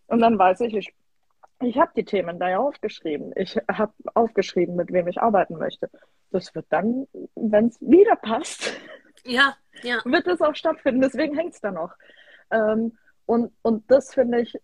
[0.07, 0.95] Und dann weiß ich, ich
[1.67, 3.33] ich habe die Themen da ja aufgeschrieben.
[3.37, 5.91] Ich habe aufgeschrieben, mit wem ich arbeiten möchte.
[6.31, 8.77] Das wird dann, wenn es wieder passt,
[9.25, 9.99] ja, ja.
[10.05, 11.01] wird es auch stattfinden.
[11.01, 11.93] Deswegen hängt es da noch.
[12.51, 12.97] Ähm,
[13.27, 14.59] und, und das finde ich,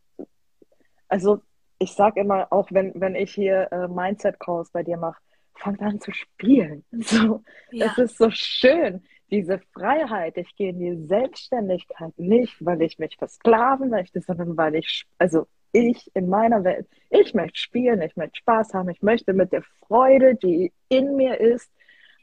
[1.08, 1.42] also
[1.78, 5.20] ich sage immer, auch wenn, wenn ich hier äh, Mindset-Calls bei dir mache,
[5.54, 6.84] fang an zu spielen.
[6.92, 7.86] So, ja.
[7.86, 10.36] Es ist so schön, diese Freiheit.
[10.36, 15.46] Ich gehe in die Selbstständigkeit nicht, weil ich mich versklaven möchte, sondern weil ich, also
[15.72, 16.86] ich in meiner Welt.
[17.10, 21.40] Ich möchte spielen, ich möchte Spaß haben, ich möchte mit der Freude, die in mir
[21.40, 21.70] ist,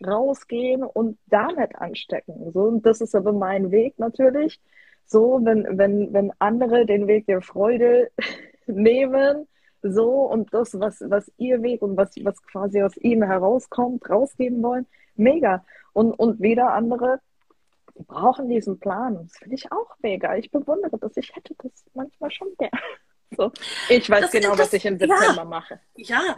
[0.06, 2.52] rausgehen und damit anstecken.
[2.54, 4.60] So, und das ist aber mein Weg natürlich.
[5.06, 8.12] So, wenn, wenn, wenn andere den Weg der Freude
[8.68, 9.48] nehmen,
[9.82, 14.62] so und das, was, was ihr Weg und was, was quasi aus ihnen herauskommt, rausgeben
[14.62, 15.64] wollen, mega.
[15.94, 17.20] Und, und wieder andere
[18.06, 19.16] brauchen diesen Plan.
[19.24, 20.36] Das finde ich auch mega.
[20.36, 21.18] Ich bewundere das.
[21.18, 22.72] Ich hätte das manchmal schon gern.
[23.36, 23.52] So.
[23.90, 25.80] Ich weiß das, genau, das, was ich im September ja, mache.
[25.96, 26.36] Ja,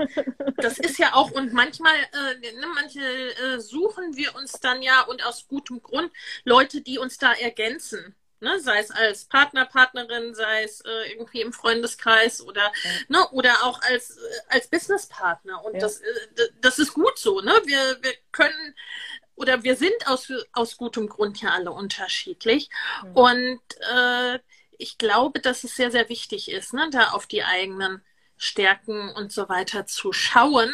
[0.57, 5.01] das ist ja auch, und manchmal, äh, ne, manche äh, suchen wir uns dann ja
[5.01, 6.11] und aus gutem Grund
[6.45, 8.15] Leute, die uns da ergänzen.
[8.41, 12.91] Ne, sei es als Partner, Partnerin, sei es äh, irgendwie im Freundeskreis oder, ja.
[13.09, 15.63] ne, oder auch als, äh, als Businesspartner.
[15.65, 15.81] Und ja.
[15.81, 17.41] das, äh, das ist gut so.
[17.41, 17.51] Ne?
[17.65, 18.75] Wir, wir können
[19.35, 22.69] oder wir sind aus, aus gutem Grund ja alle unterschiedlich.
[23.03, 23.11] Ja.
[23.13, 23.61] Und
[23.93, 24.39] äh,
[24.79, 28.01] ich glaube, dass es sehr, sehr wichtig ist, ne, da auf die eigenen
[28.37, 30.73] Stärken und so weiter zu schauen.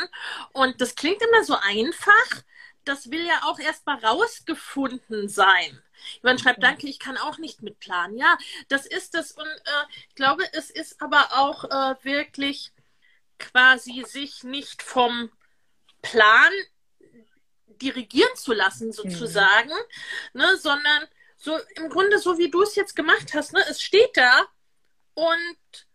[0.53, 2.43] Und das klingt immer so einfach.
[2.85, 5.81] Das will ja auch erst mal rausgefunden sein.
[6.21, 8.15] Ivan schreibt, danke, ich kann auch nicht mitplanen.
[8.15, 8.37] Ja,
[8.69, 9.31] das ist das.
[9.31, 12.71] Und äh, ich glaube, es ist aber auch äh, wirklich
[13.39, 15.31] quasi sich nicht vom
[16.03, 16.51] Plan
[17.81, 19.71] dirigieren zu lassen, sozusagen,
[20.33, 20.41] mhm.
[20.41, 21.07] ne, sondern
[21.38, 23.63] so im Grunde so wie du es jetzt gemacht hast, ne?
[23.69, 24.45] Es steht da
[25.13, 25.88] und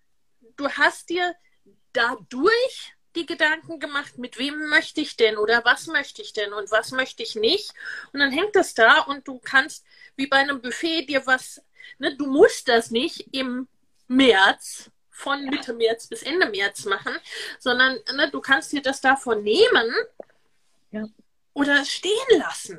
[0.57, 1.35] du hast dir
[1.93, 6.71] dadurch die Gedanken gemacht, mit wem möchte ich denn oder was möchte ich denn und
[6.71, 7.73] was möchte ich nicht.
[8.13, 9.85] Und dann hängt das da und du kannst
[10.17, 11.61] wie bei einem Buffet dir was,
[11.99, 13.67] ne, du musst das nicht im
[14.07, 17.17] März von Mitte März bis Ende März machen,
[17.59, 19.93] sondern ne, du kannst dir das davon nehmen
[20.93, 21.09] ja
[21.53, 22.79] oder stehen lassen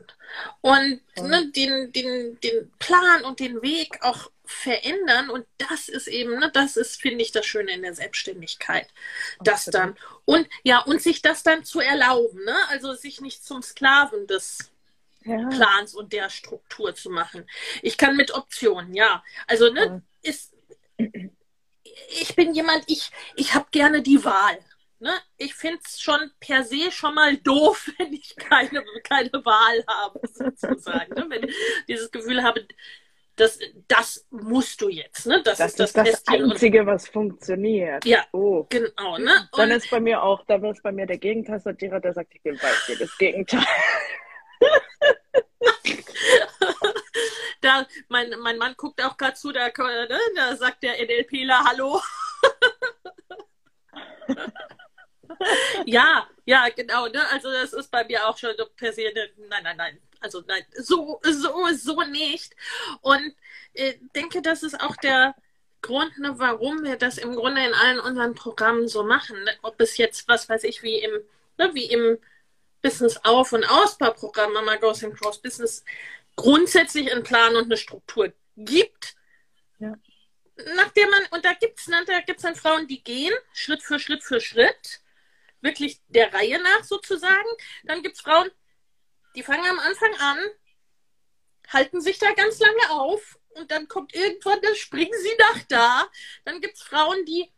[0.62, 5.30] und ne, den, den, den Plan und den Weg auch verändern.
[5.30, 8.88] Und das ist eben, ne, das ist, finde ich, das Schöne in der Selbstständigkeit.
[9.42, 9.98] Das dann.
[10.26, 12.56] Und ja, und sich das dann zu erlauben, ne?
[12.70, 14.72] Also sich nicht zum Sklaven des
[15.24, 15.48] ja.
[15.50, 17.50] Plans und der Struktur zu machen.
[17.82, 19.24] Ich kann mit Optionen, ja.
[19.48, 20.30] Also, ne, ja.
[20.30, 20.54] ist
[22.20, 24.60] ich bin jemand, ich, ich habe gerne die Wahl
[25.02, 29.84] ne, ich finde es schon per se schon mal doof, wenn ich keine, keine Wahl
[29.88, 31.14] habe, sozusagen.
[31.16, 31.26] ne?
[31.30, 31.56] Wenn ich
[31.88, 32.66] dieses Gefühl habe,
[33.36, 35.26] das, das musst du jetzt.
[35.26, 35.42] Ne?
[35.44, 38.06] Das, das ist das, das Einzige, was funktioniert.
[38.06, 38.68] Ja, oh.
[38.70, 39.18] genau.
[39.18, 39.50] Ne?
[39.52, 42.44] Und dann ist bei mir auch, dann ist bei mir der Gegenteilsortierer, der sagt, ich
[42.44, 43.66] weiß dir das Gegenteil.
[47.62, 52.00] da, mein, mein Mann guckt auch gerade zu, da, ne, da sagt der NLPler Hallo.
[55.86, 57.08] ja, ja, genau.
[57.08, 57.22] Ne?
[57.30, 60.02] Also das ist bei mir auch schon so per se, ne, nein, nein, nein.
[60.20, 62.56] Also nein, so, so, so nicht.
[63.02, 63.36] Und
[63.74, 65.36] äh, denke, das ist auch der
[65.82, 69.44] Grund, ne, warum wir das im Grunde in allen unseren Programmen so machen.
[69.44, 69.52] Ne?
[69.64, 71.12] Ob es jetzt, was weiß ich, wie im,
[71.58, 72.20] ne, wie im
[72.82, 75.84] Business Auf- und Ausbauprogramm Mama Goes and Cross Business
[76.36, 79.16] grundsätzlich einen Plan und eine Struktur gibt.
[79.80, 79.94] Ja.
[80.76, 84.00] Nachdem man, und da gibt es ne, da gibt's dann Frauen, die gehen Schritt für
[84.00, 85.02] Schritt für Schritt
[85.62, 87.50] wirklich der Reihe nach sozusagen.
[87.84, 88.50] Dann gibt es Frauen,
[89.36, 90.38] die fangen am Anfang an,
[91.70, 96.08] halten sich da ganz lange auf und dann kommt irgendwann, dann springen sie nach da.
[96.46, 97.52] Dann gibt es Frauen, die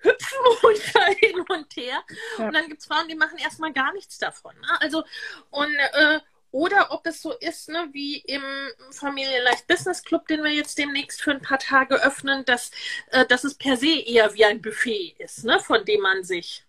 [0.00, 2.02] hüpfen runter hin und her.
[2.38, 2.46] Ja.
[2.46, 4.54] Und dann gibt es Frauen, die machen erstmal gar nichts davon.
[4.60, 4.80] Ne?
[4.80, 5.04] Also,
[5.50, 8.42] und äh, oder ob es so ist, ne, wie im
[8.90, 12.70] Familienleicht Business Club, den wir jetzt demnächst für ein paar Tage öffnen, dass,
[13.10, 16.64] äh, dass es per se eher wie ein Buffet ist, ne, von dem man sich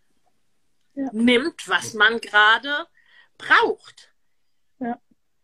[0.96, 1.10] ja.
[1.12, 2.88] nimmt, was man gerade
[3.38, 4.12] braucht.
[4.80, 5.00] Ja.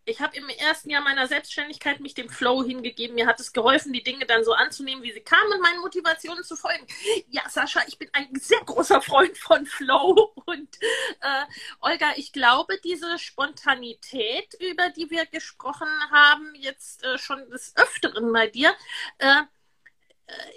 [0.09, 3.15] Ich habe im ersten Jahr meiner Selbstständigkeit mich dem Flow hingegeben.
[3.15, 6.43] Mir hat es geholfen, die Dinge dann so anzunehmen, wie sie kamen und meinen Motivationen
[6.43, 6.88] zu folgen.
[7.29, 10.33] Ja, Sascha, ich bin ein sehr großer Freund von Flow.
[10.45, 10.75] Und
[11.21, 11.45] äh,
[11.79, 18.33] Olga, ich glaube, diese Spontanität, über die wir gesprochen haben, jetzt äh, schon des Öfteren
[18.33, 18.73] bei dir,
[19.19, 19.43] äh,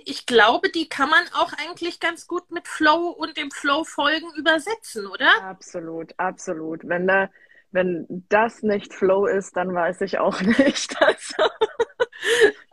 [0.04, 5.06] ich glaube, die kann man auch eigentlich ganz gut mit Flow und dem Flow-Folgen übersetzen,
[5.06, 5.30] oder?
[5.42, 6.86] Absolut, absolut.
[6.86, 7.30] Wenn da,
[7.70, 10.96] wenn das nicht Flow ist, dann weiß ich auch nicht.
[11.00, 11.42] Also,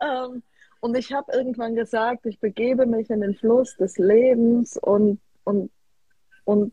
[0.00, 0.42] ähm,
[0.80, 5.70] und ich habe irgendwann gesagt, ich begebe mich in den Fluss des Lebens und, und,
[6.44, 6.72] und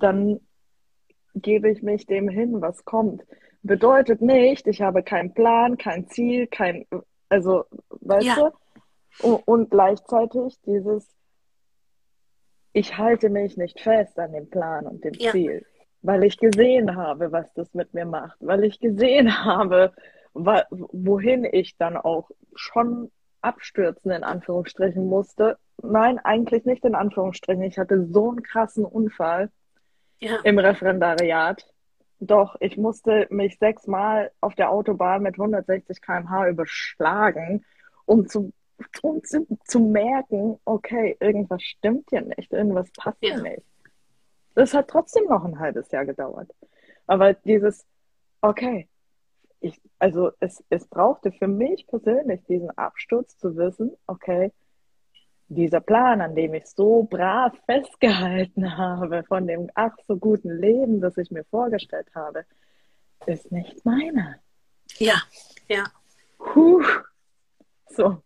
[0.00, 0.40] dann
[1.34, 3.22] gebe ich mich dem hin, was kommt.
[3.62, 6.86] Bedeutet nicht, ich habe keinen Plan, kein Ziel, kein,
[7.28, 8.34] also, weißt ja.
[8.36, 8.65] du?
[9.20, 11.08] Und gleichzeitig dieses,
[12.72, 15.32] ich halte mich nicht fest an dem Plan und dem ja.
[15.32, 15.64] Ziel,
[16.02, 19.92] weil ich gesehen habe, was das mit mir macht, weil ich gesehen habe,
[20.34, 25.56] wohin ich dann auch schon abstürzen in Anführungsstrichen musste.
[25.82, 27.62] Nein, eigentlich nicht in Anführungsstrichen.
[27.62, 29.50] Ich hatte so einen krassen Unfall
[30.18, 30.38] ja.
[30.42, 31.66] im Referendariat.
[32.18, 37.64] Doch, ich musste mich sechsmal auf der Autobahn mit 160 km/h überschlagen,
[38.06, 38.52] um zu
[39.02, 43.34] um zu, zu merken, okay, irgendwas stimmt hier nicht, irgendwas passt ja.
[43.34, 43.62] hier nicht.
[44.54, 46.50] Das hat trotzdem noch ein halbes Jahr gedauert.
[47.06, 47.86] Aber dieses,
[48.40, 48.88] okay,
[49.60, 54.52] ich, also es, es brauchte für mich persönlich diesen Absturz zu wissen, okay,
[55.48, 61.00] dieser Plan, an dem ich so brav festgehalten habe, von dem ach so guten Leben,
[61.00, 62.44] das ich mir vorgestellt habe,
[63.26, 64.36] ist nicht meiner.
[64.98, 65.22] Ja,
[65.68, 65.84] ja.
[66.38, 66.82] Puh.
[67.88, 68.22] So.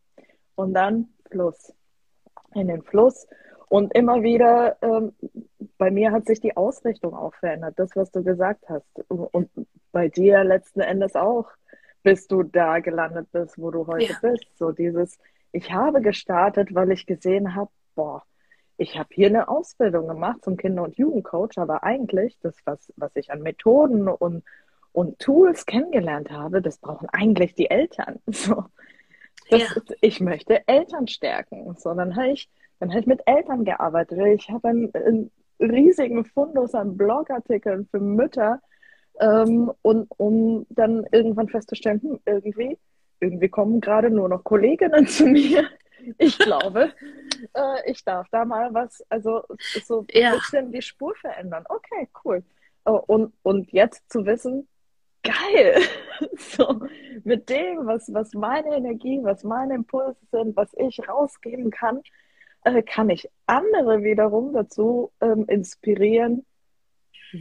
[0.60, 1.72] Und dann Fluss.
[2.54, 3.26] In den Fluss.
[3.68, 5.14] Und immer wieder, ähm,
[5.78, 8.84] bei mir hat sich die Ausrichtung auch verändert, das, was du gesagt hast.
[9.08, 9.48] Und
[9.90, 11.48] bei dir letzten Endes auch,
[12.02, 14.18] bis du da gelandet bist, wo du heute ja.
[14.20, 14.44] bist.
[14.58, 15.18] So dieses,
[15.52, 18.22] ich habe gestartet, weil ich gesehen habe, boah,
[18.76, 23.12] ich habe hier eine Ausbildung gemacht zum Kinder- und Jugendcoach, aber eigentlich das, was, was
[23.14, 24.42] ich an Methoden und,
[24.92, 28.18] und Tools kennengelernt habe, das brauchen eigentlich die Eltern.
[28.30, 28.64] So.
[29.50, 29.94] Das, ja.
[30.00, 31.74] Ich möchte Eltern stärken.
[31.78, 34.18] So, dann habe ich, dann ich mit Eltern gearbeitet.
[34.34, 38.60] Ich habe einen, einen riesigen Fundus an Blogartikeln für Mütter,
[39.20, 42.78] ähm, und um dann irgendwann festzustellen, hm, irgendwie,
[43.20, 45.68] irgendwie kommen gerade nur noch Kolleginnen zu mir.
[46.18, 46.92] Ich glaube,
[47.54, 49.42] äh, ich darf da mal was, also
[49.84, 50.32] so ja.
[50.32, 51.64] ein bisschen die Spur verändern.
[51.68, 52.42] Okay, cool.
[52.86, 54.66] Äh, und, und jetzt zu wissen,
[55.22, 55.82] geil,
[56.36, 56.80] so
[57.24, 62.00] mit dem, was, was meine Energie, was meine Impulse sind, was ich rausgeben kann,
[62.64, 66.44] äh, kann ich andere wiederum dazu ähm, inspirieren,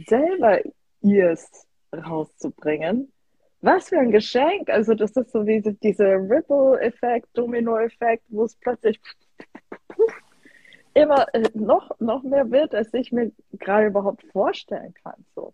[0.06, 0.60] selber
[1.02, 3.12] ihrs rauszubringen.
[3.62, 4.70] Was für ein Geschenk!
[4.70, 8.98] Also das ist so wie dieser Ripple-Effekt, Domino-Effekt, wo es plötzlich
[10.94, 15.26] immer äh, noch, noch mehr wird, als ich mir gerade überhaupt vorstellen kann.
[15.34, 15.52] So.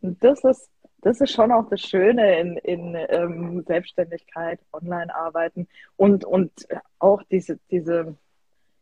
[0.00, 0.68] Und das ist,
[1.04, 6.50] das ist schon auch das Schöne in, in ähm, Selbstständigkeit, Online-Arbeiten und, und
[6.98, 8.16] auch diese, diese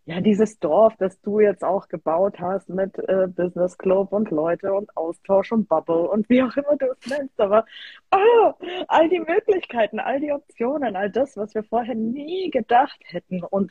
[0.04, 4.72] ja, dieses Dorf, das du jetzt auch gebaut hast mit äh, Business Club und Leute
[4.74, 7.64] und Austausch und Bubble und wie auch immer du es nennst, aber
[8.10, 8.52] oh,
[8.88, 13.44] all die Möglichkeiten, all die Optionen, all das, was wir vorher nie gedacht hätten.
[13.44, 13.70] Und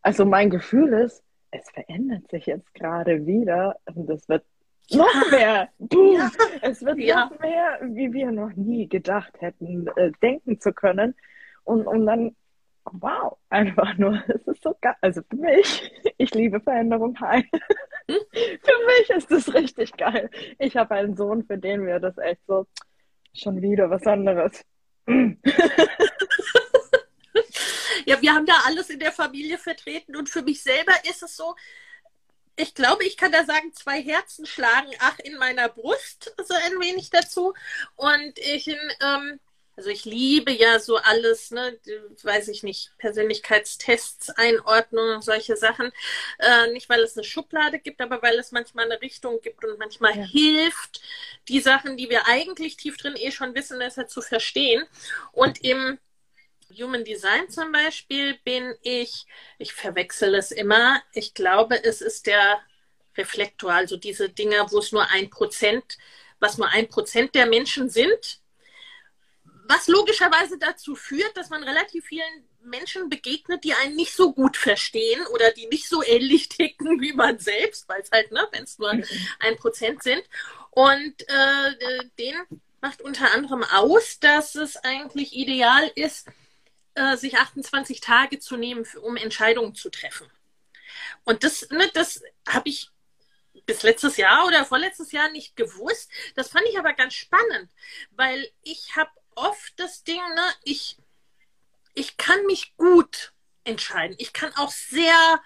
[0.00, 4.44] also mein Gefühl ist, es verändert sich jetzt gerade wieder und es wird
[4.90, 5.68] noch mehr.
[5.78, 6.30] Boom, ja.
[6.62, 7.26] Es wird ja.
[7.26, 11.14] noch mehr, wie wir noch nie gedacht hätten, äh, denken zu können.
[11.64, 12.36] Und, und dann
[12.92, 14.94] wow, einfach nur, es ist so geil.
[15.00, 17.44] Also für mich, ich liebe Veränderung, hi.
[18.10, 18.18] Hm?
[18.32, 20.30] für mich ist das richtig geil.
[20.58, 22.66] Ich habe einen Sohn, für den wäre das echt so,
[23.32, 24.62] schon wieder was anderes.
[28.06, 31.36] ja, wir haben da alles in der Familie vertreten und für mich selber ist es
[31.36, 31.54] so,
[32.56, 36.80] ich glaube, ich kann da sagen, zwei Herzen schlagen, ach, in meiner Brust so ein
[36.80, 37.54] wenig dazu.
[37.96, 39.40] Und ich, ähm,
[39.76, 41.78] also ich liebe ja so alles, ne,
[42.22, 45.90] weiß ich nicht, Persönlichkeitstests, Einordnung, solche Sachen.
[46.38, 49.78] Äh, nicht, weil es eine Schublade gibt, aber weil es manchmal eine Richtung gibt und
[49.78, 50.24] manchmal ja.
[50.24, 51.00] hilft,
[51.48, 54.86] die Sachen, die wir eigentlich tief drin eh schon wissen, besser zu verstehen.
[55.32, 55.98] Und im
[56.70, 59.26] Human Design zum Beispiel bin ich,
[59.58, 62.60] ich verwechsel es immer, ich glaube, es ist der
[63.16, 65.98] Reflektor, also diese Dinge, wo es nur ein Prozent,
[66.40, 68.40] was nur ein Prozent der Menschen sind,
[69.66, 74.56] was logischerweise dazu führt, dass man relativ vielen Menschen begegnet, die einen nicht so gut
[74.56, 78.64] verstehen oder die nicht so ähnlich ticken wie man selbst, weil es halt, ne, wenn
[78.64, 80.22] es nur ein Prozent sind.
[80.70, 82.34] Und äh, den
[82.80, 86.28] macht unter anderem aus, dass es eigentlich ideal ist,
[86.94, 90.30] äh, sich 28 Tage zu nehmen, um Entscheidungen zu treffen.
[91.24, 92.90] Und das, ne, das habe ich
[93.66, 96.10] bis letztes Jahr oder vorletztes Jahr nicht gewusst.
[96.34, 97.70] Das fand ich aber ganz spannend,
[98.10, 100.96] weil ich habe oft das Ding, ne, ich,
[101.94, 103.32] ich kann mich gut
[103.64, 104.16] entscheiden.
[104.18, 105.42] Ich kann auch sehr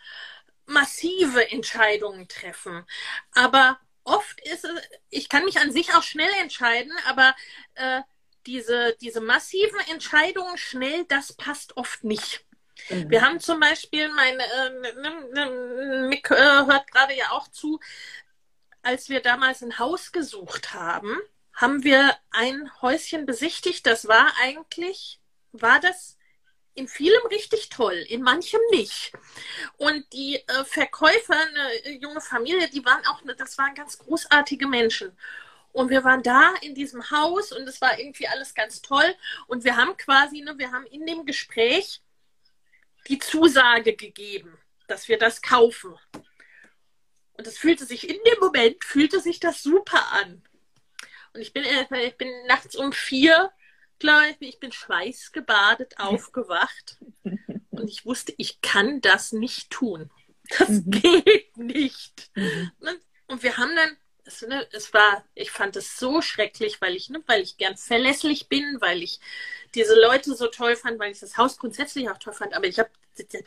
[0.67, 2.85] massive Entscheidungen treffen.
[3.33, 4.81] Aber oft ist es,
[5.11, 7.35] ich kann mich an sich auch schnell entscheiden, aber
[7.75, 8.03] äh,
[8.49, 12.47] diese, diese massiven Entscheidungen schnell, das passt oft nicht.
[12.89, 13.11] Mhm.
[13.11, 17.79] Wir haben zum Beispiel, meine, äh, ne, ne, Mick äh, hört gerade ja auch zu,
[18.83, 21.15] als wir damals ein Haus gesucht haben,
[21.53, 23.87] haben wir ein Häuschen besichtigt.
[23.87, 25.21] Das war eigentlich,
[25.53, 26.17] war das
[26.73, 29.13] in vielem richtig toll, in manchem nicht.
[29.77, 35.15] Und die äh, Verkäufer, eine junge Familie, die waren auch, das waren ganz großartige Menschen.
[35.79, 39.15] Und wir waren da in diesem Haus und es war irgendwie alles ganz toll.
[39.47, 42.03] Und wir haben quasi, ne, wir haben in dem Gespräch
[43.07, 44.59] die Zusage gegeben,
[44.89, 45.95] dass wir das kaufen.
[47.35, 50.43] Und es fühlte sich in dem Moment, fühlte sich das super an.
[51.33, 53.53] Und ich bin, ich bin nachts um vier,
[54.01, 56.99] glaube ich, ich bin schweißgebadet aufgewacht.
[57.71, 60.11] Und ich wusste, ich kann das nicht tun.
[60.59, 60.91] Das mhm.
[60.91, 62.33] geht nicht.
[62.35, 62.73] Mhm.
[63.29, 63.97] Und wir haben dann
[64.29, 67.77] es, ne, es war, ich fand es so schrecklich, weil ich, ne, weil ich gern
[67.77, 69.21] verlässlich bin, weil ich
[69.75, 72.55] diese Leute so toll fand, weil ich das Haus grundsätzlich auch toll fand.
[72.55, 72.91] Aber ich habe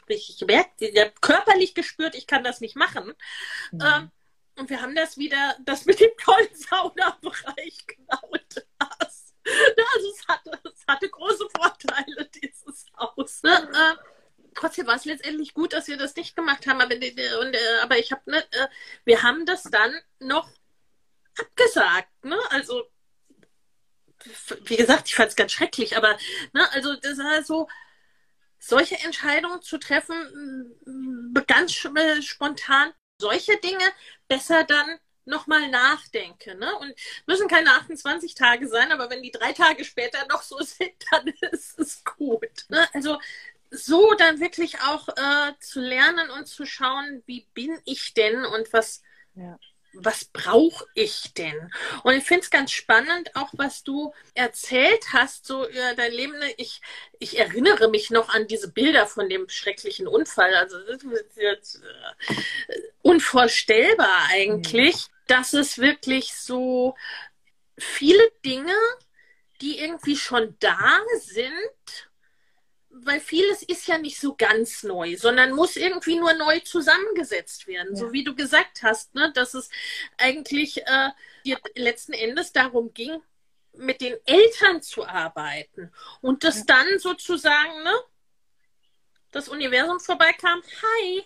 [0.10, 3.14] richtig gemerkt, ich habe körperlich gespürt, ich kann das nicht machen.
[3.72, 3.82] Mhm.
[3.82, 4.12] Ähm,
[4.58, 8.66] und wir haben das wieder, das mit dem tollen Saunabereich gebaut.
[9.44, 13.42] Also es hatte, es hatte große Vorteile, dieses Haus.
[13.42, 13.52] Ne?
[13.52, 13.96] Äh,
[14.54, 16.80] trotzdem war es letztendlich gut, dass wir das nicht gemacht haben.
[16.80, 17.14] Aber, äh,
[17.82, 18.68] aber ich habe, ne, äh,
[19.04, 20.48] wir haben das dann noch
[21.42, 22.10] abgesagt.
[22.24, 22.38] Ne?
[22.50, 22.84] Also,
[24.66, 26.18] wie gesagt, ich fand es ganz schrecklich, aber
[26.54, 27.68] ne, also das war so,
[28.60, 30.16] solche Entscheidungen zu treffen,
[30.86, 33.84] mm, ganz äh, spontan, solche Dinge
[34.28, 36.56] besser dann nochmal nachdenke.
[36.56, 36.76] Ne?
[36.78, 36.94] Und
[37.26, 41.28] müssen keine 28 Tage sein, aber wenn die drei Tage später noch so sind, dann
[41.52, 42.66] ist es gut.
[42.70, 42.88] Ne?
[42.94, 43.20] Also
[43.72, 48.72] so dann wirklich auch äh, zu lernen und zu schauen, wie bin ich denn und
[48.74, 49.02] was,
[49.34, 49.58] ja.
[49.94, 51.72] Was brauche ich denn?
[52.04, 56.36] Und ich finde es ganz spannend, auch was du erzählt hast, so über dein Leben.
[56.58, 56.82] Ich,
[57.20, 60.56] ich erinnere mich noch an diese Bilder von dem schrecklichen Unfall.
[60.56, 61.82] Also das ist jetzt
[62.28, 65.24] äh, unvorstellbar eigentlich, mhm.
[65.28, 66.96] dass es wirklich so
[67.78, 68.76] viele Dinge,
[69.62, 72.11] die irgendwie schon da sind,
[73.04, 77.96] weil vieles ist ja nicht so ganz neu, sondern muss irgendwie nur neu zusammengesetzt werden.
[77.96, 78.00] Ja.
[78.00, 79.70] So wie du gesagt hast, ne, dass es
[80.18, 81.10] eigentlich äh,
[81.76, 83.22] letzten Endes darum ging,
[83.74, 85.92] mit den Eltern zu arbeiten
[86.22, 86.64] und das ja.
[86.68, 87.94] dann sozusagen, ne,
[89.32, 91.20] das Universum vorbeikam, hi,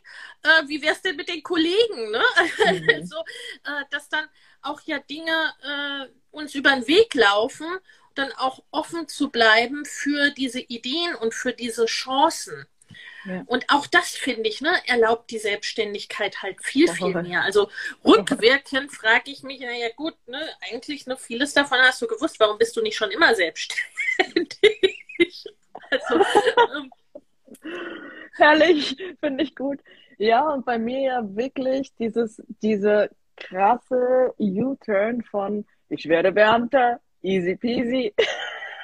[0.44, 2.24] äh, wie wär's denn mit den Kollegen, ne?
[2.66, 2.90] Mhm.
[2.94, 3.18] also,
[3.64, 4.28] äh, dass dann
[4.62, 7.68] auch ja Dinge äh, uns über den Weg laufen
[8.16, 12.66] dann auch offen zu bleiben für diese Ideen und für diese Chancen.
[13.26, 13.44] Ja.
[13.48, 17.42] Und auch das finde ich, ne, erlaubt die Selbstständigkeit halt viel, viel mehr.
[17.42, 17.70] Also
[18.04, 22.58] rückwirkend frage ich mich, naja gut, ne, eigentlich ne, vieles davon hast du gewusst, warum
[22.58, 24.60] bist du nicht schon immer selbstständig?
[25.90, 26.24] also,
[26.76, 26.92] ähm,
[28.38, 29.80] Herrlich, finde ich gut.
[30.18, 37.56] Ja, und bei mir ja wirklich dieses, diese krasse U-Turn von ich werde Beamter, easy
[37.56, 38.14] peasy.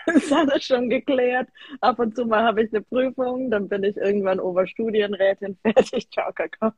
[0.08, 1.50] ist alles schon geklärt.
[1.80, 6.32] Ab und zu mal habe ich eine Prüfung, dann bin ich irgendwann Oberstudienrätin, fertig, ciao,
[6.34, 6.72] Kakao.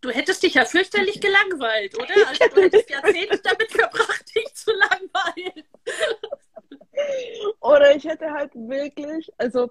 [0.00, 2.14] Du hättest dich ja fürchterlich gelangweilt, oder?
[2.28, 5.64] Also du hättest Jahrzehnte damit verbracht, dich zu langweilen.
[7.60, 9.70] Oder ich hätte halt wirklich, also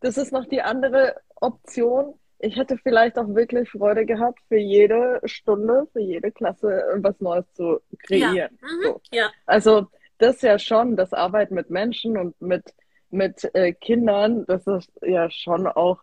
[0.00, 2.18] das ist noch die andere Option.
[2.38, 7.50] Ich hätte vielleicht auch wirklich Freude gehabt, für jede Stunde, für jede Klasse was Neues
[7.54, 8.34] zu kreieren.
[8.34, 8.48] Ja.
[8.60, 8.82] Mhm.
[8.82, 9.00] So.
[9.10, 9.30] ja.
[9.46, 9.86] Also
[10.18, 12.74] das ja schon, das Arbeiten mit Menschen und mit,
[13.10, 16.02] mit äh, Kindern, das ist ja schon auch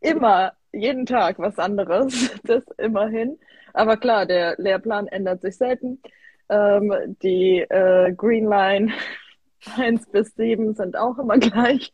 [0.00, 3.38] immer, jeden Tag was anderes, das immerhin.
[3.72, 6.00] Aber klar, der Lehrplan ändert sich selten.
[6.48, 8.92] Ähm, die äh, Green Line
[9.76, 11.92] 1 bis 7 sind auch immer gleich.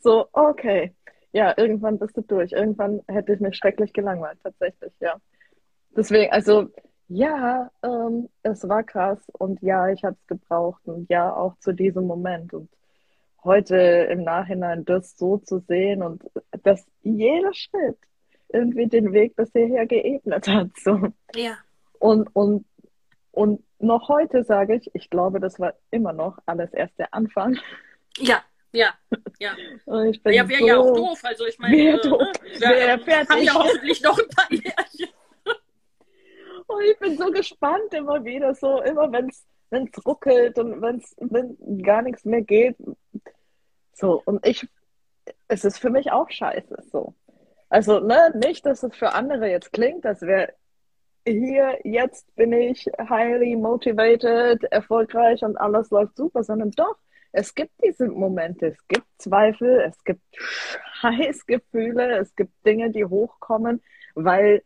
[0.00, 0.94] So, okay,
[1.32, 2.52] ja, irgendwann bist du durch.
[2.52, 5.16] Irgendwann hätte ich mich schrecklich gelangweilt, tatsächlich, ja.
[5.96, 6.68] Deswegen, also
[7.08, 11.72] ja, ähm, es war krass und ja, ich habe es gebraucht und ja, auch zu
[11.72, 12.52] diesem Moment.
[12.52, 12.68] Und
[13.44, 16.22] heute im Nachhinein das so zu sehen und
[16.62, 17.98] dass jeder Schritt
[18.48, 20.68] irgendwie den Weg bis hierher geebnet hat.
[20.76, 21.08] So.
[21.34, 21.56] Ja.
[21.98, 22.66] Und, und,
[23.32, 27.58] und noch heute sage ich, ich glaube, das war immer noch alles erst der Anfang.
[28.18, 28.42] Ja,
[28.72, 28.94] ja,
[29.38, 29.56] ja.
[29.86, 31.20] Und ich ja, wäre so, ja auch doof.
[31.22, 32.28] Also ich meine, wär äh, doof.
[32.58, 33.30] Wär fertig.
[33.30, 35.14] haben ja hoffentlich noch ein paar Jährchen.
[36.66, 41.82] Und ich bin so gespannt immer wieder, so immer wenn es ruckelt und wenn's, wenn
[41.82, 42.76] gar nichts mehr geht.
[43.94, 44.66] So, und ich,
[45.48, 47.14] es ist für mich auch scheiße, so.
[47.70, 50.54] Also, ne, nicht, dass es für andere jetzt klingt, als wäre
[51.26, 56.96] hier, jetzt bin ich highly motivated, erfolgreich und alles läuft super, sondern doch,
[57.32, 60.22] es gibt diese Momente, es gibt Zweifel, es gibt
[61.00, 63.82] Scheißgefühle, es gibt Dinge, die hochkommen,
[64.14, 64.62] weil,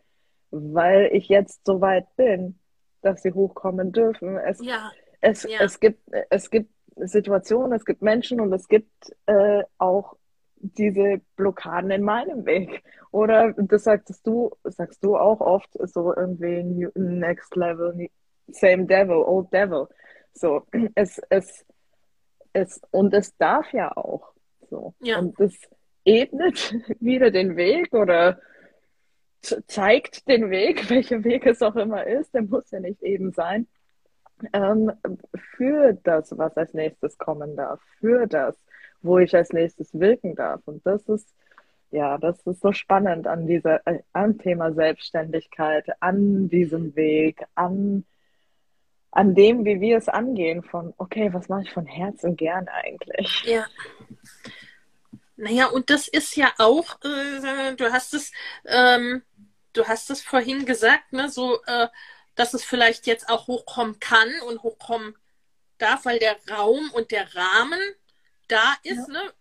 [0.50, 2.58] weil ich jetzt so weit bin,
[3.02, 4.36] dass sie hochkommen dürfen.
[4.38, 4.92] Es, ja.
[5.20, 5.60] es, ja.
[5.60, 6.00] es, gibt,
[6.30, 10.16] es gibt Situationen, es gibt Menschen und es gibt äh, auch
[10.62, 12.82] diese Blockaden in meinem Weg.
[13.10, 18.08] Oder das sagst du, sagst du auch oft so irgendwie Next Level,
[18.48, 19.88] Same Devil, Old Devil.
[20.32, 21.64] So, es, es,
[22.52, 24.32] es, und es darf ja auch
[24.68, 24.94] so.
[25.00, 25.18] Ja.
[25.18, 25.58] Und es
[26.04, 28.40] ebnet wieder den Weg oder
[29.66, 33.66] zeigt den Weg, welcher Weg es auch immer ist, der muss ja nicht eben sein,
[34.52, 34.92] ähm,
[35.56, 38.56] für das, was als nächstes kommen darf, für das,
[39.00, 40.60] wo ich als nächstes wirken darf.
[40.64, 41.28] Und das ist,
[41.90, 48.04] ja, das ist so spannend an dieser, äh, am Thema Selbstständigkeit, an diesem Weg, an
[49.12, 53.44] an dem, wie wir es angehen, von, okay, was mache ich von Herzen gern eigentlich?
[53.44, 53.66] Ja.
[55.36, 58.32] Naja, und das ist ja auch, äh, du hast es,
[58.64, 59.22] ähm,
[59.74, 61.88] du hast es vorhin gesagt, ne, so, äh,
[62.34, 65.14] dass es vielleicht jetzt auch hochkommen kann und hochkommen
[65.76, 67.80] darf, weil der Raum und der Rahmen
[68.48, 69.14] da ist, ja.
[69.14, 69.32] ne?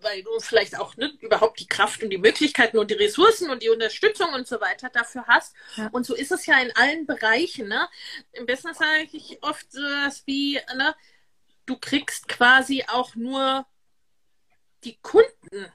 [0.00, 3.62] Weil du vielleicht auch ne, überhaupt die Kraft und die Möglichkeiten und die Ressourcen und
[3.62, 5.54] die Unterstützung und so weiter dafür hast.
[5.76, 5.88] Ja.
[5.88, 7.68] Und so ist es ja in allen Bereichen.
[7.68, 7.88] Ne?
[8.32, 10.94] Im Business sage ich oft so was wie, ne,
[11.66, 13.66] du kriegst quasi auch nur
[14.84, 15.72] die Kunden,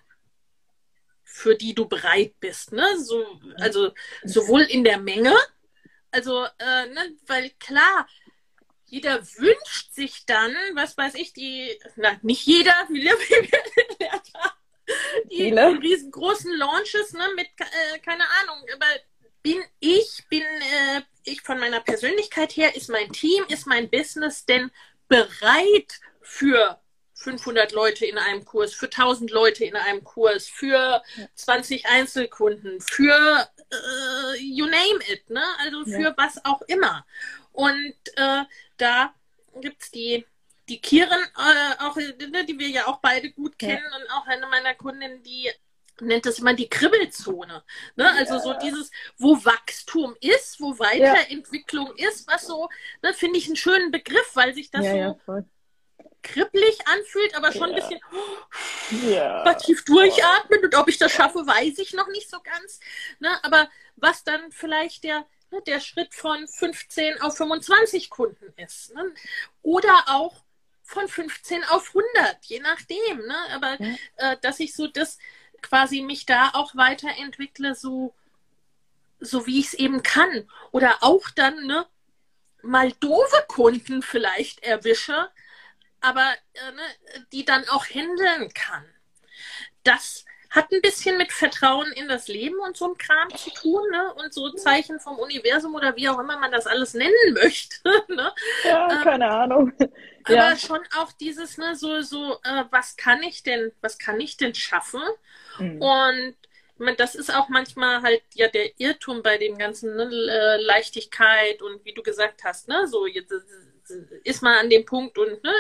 [1.24, 2.71] für die du bereit bist.
[2.71, 2.99] Ne?
[2.99, 3.91] So, also
[4.24, 5.36] sowohl in der Menge,
[6.11, 8.07] also, äh, ne, weil klar,
[8.86, 13.17] jeder wünscht sich dann, was weiß ich, die, na, nicht jeder, wie wir
[15.31, 18.86] die, die riesengroßen Launches, ne, mit, äh, keine Ahnung, aber
[19.41, 24.45] bin ich, bin äh, ich von meiner Persönlichkeit her, ist mein Team, ist mein Business
[24.45, 24.71] denn
[25.07, 26.79] bereit für
[27.15, 31.01] 500 Leute in einem Kurs, für 1000 Leute in einem Kurs, für
[31.36, 35.43] 20 Einzelkunden, für äh, you name it, ne?
[35.59, 36.13] Also für ja.
[36.17, 37.05] was auch immer.
[37.51, 38.43] Und äh,
[38.77, 39.13] da
[39.61, 40.25] gibt es die,
[40.74, 43.97] die Kieren, äh, auch, ne, die wir ja auch beide gut kennen ja.
[43.97, 45.51] und auch eine meiner Kundinnen, die
[46.01, 47.63] nennt das immer die Kribbelzone.
[47.95, 48.11] Ne?
[48.13, 48.39] Also ja.
[48.39, 52.09] so dieses, wo Wachstum ist, wo Weiterentwicklung ja.
[52.09, 52.69] ist, was so,
[53.03, 55.43] ne, finde ich einen schönen Begriff, weil sich das ja, so
[56.24, 61.78] kribbelig anfühlt, aber schon ein bisschen oh, tief durchatmen und ob ich das schaffe, weiß
[61.78, 62.80] ich noch nicht so ganz.
[63.19, 63.30] Ne?
[63.43, 68.93] Aber was dann vielleicht der ne, der Schritt von 15 auf 25 Kunden ist.
[68.95, 69.13] Ne?
[69.61, 70.43] Oder auch
[70.94, 73.18] von 15 auf 100, je nachdem.
[73.26, 73.36] Ne?
[73.52, 73.96] Aber ja.
[74.18, 75.18] äh, dass ich so das
[75.62, 78.14] quasi mich da auch weiterentwickle, so,
[79.20, 80.50] so wie ich es eben kann.
[80.72, 81.86] Oder auch dann ne,
[82.62, 85.30] mal doofe Kunden vielleicht erwische,
[86.02, 88.86] aber äh, ne, die dann auch handeln kann.
[89.84, 93.82] Das hat ein bisschen mit Vertrauen in das Leben und so ein Kram zu tun,
[93.89, 94.14] ne?
[94.14, 97.78] Und so Zeichen vom Universum oder wie auch immer man das alles nennen möchte.
[98.08, 98.32] ne?
[98.64, 99.74] Ja, ähm, keine Ahnung.
[100.26, 100.56] Aber ja.
[100.56, 104.54] schon auch dieses, ne, so, so, äh, was kann ich denn, was kann ich denn
[104.54, 105.01] schaffen?
[105.58, 105.82] Mhm.
[105.82, 106.36] Und
[106.97, 111.84] das ist auch manchmal halt ja der Irrtum bei dem ganzen ne, äh, Leichtigkeit und
[111.84, 113.34] wie du gesagt hast, ne, so jetzt
[114.24, 115.54] ist man an dem Punkt und ne,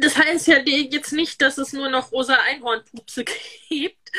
[0.00, 3.24] das heißt ja jetzt nicht, dass es nur noch rosa Einhornpupse
[3.68, 4.10] gibt,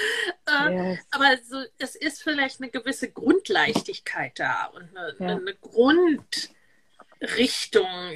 [0.47, 0.99] äh, yes.
[1.11, 5.27] aber so, es ist vielleicht eine gewisse Grundleichtigkeit da und eine, ja.
[5.37, 6.57] eine Grundrichtung,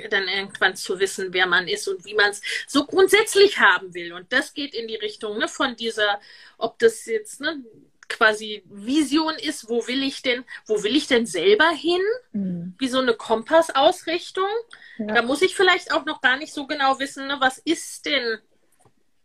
[0.10, 4.14] dann irgendwann zu wissen, wer man ist und wie man es so grundsätzlich haben will.
[4.14, 6.20] Und das geht in die Richtung ne, von dieser,
[6.58, 7.64] ob das jetzt ne,
[8.10, 12.02] quasi Vision ist, wo will ich denn, wo will ich denn selber hin?
[12.32, 12.76] Mhm.
[12.78, 14.50] Wie so eine Kompassausrichtung.
[14.98, 15.08] Ja.
[15.08, 18.40] Da muss ich vielleicht auch noch gar nicht so genau wissen, ne, was ist denn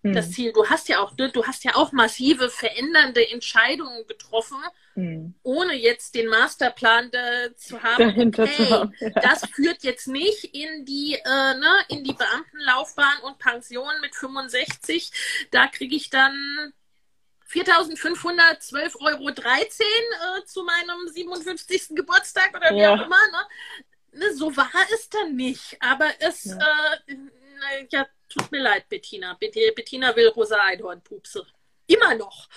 [0.03, 0.13] mhm.
[0.13, 0.53] das Ziel?
[0.53, 4.59] Du hast ja auch, ne, du hast ja auch massive verändernde Entscheidungen getroffen,
[4.95, 5.35] mhm.
[5.43, 8.03] ohne jetzt den Masterplan da, zu haben.
[8.03, 8.95] Dahinter okay, zu haben.
[9.01, 9.11] Ja.
[9.11, 15.49] Das führt jetzt nicht in die, äh, ne, in die Beamtenlaufbahn und Pension mit 65.
[15.51, 16.73] Da kriege ich dann
[17.53, 21.89] 4.512,13 Euro äh, zu meinem 57.
[21.91, 22.95] Geburtstag oder wie ja.
[22.95, 23.21] auch immer.
[23.31, 24.19] Ne?
[24.19, 24.35] ne?
[24.35, 25.77] So war es dann nicht.
[25.81, 26.59] Aber es, ja,
[27.07, 29.37] äh, ja tut mir leid, Bettina.
[29.39, 31.47] Bettina will rosa Einhornpupse.
[31.87, 32.49] Immer noch.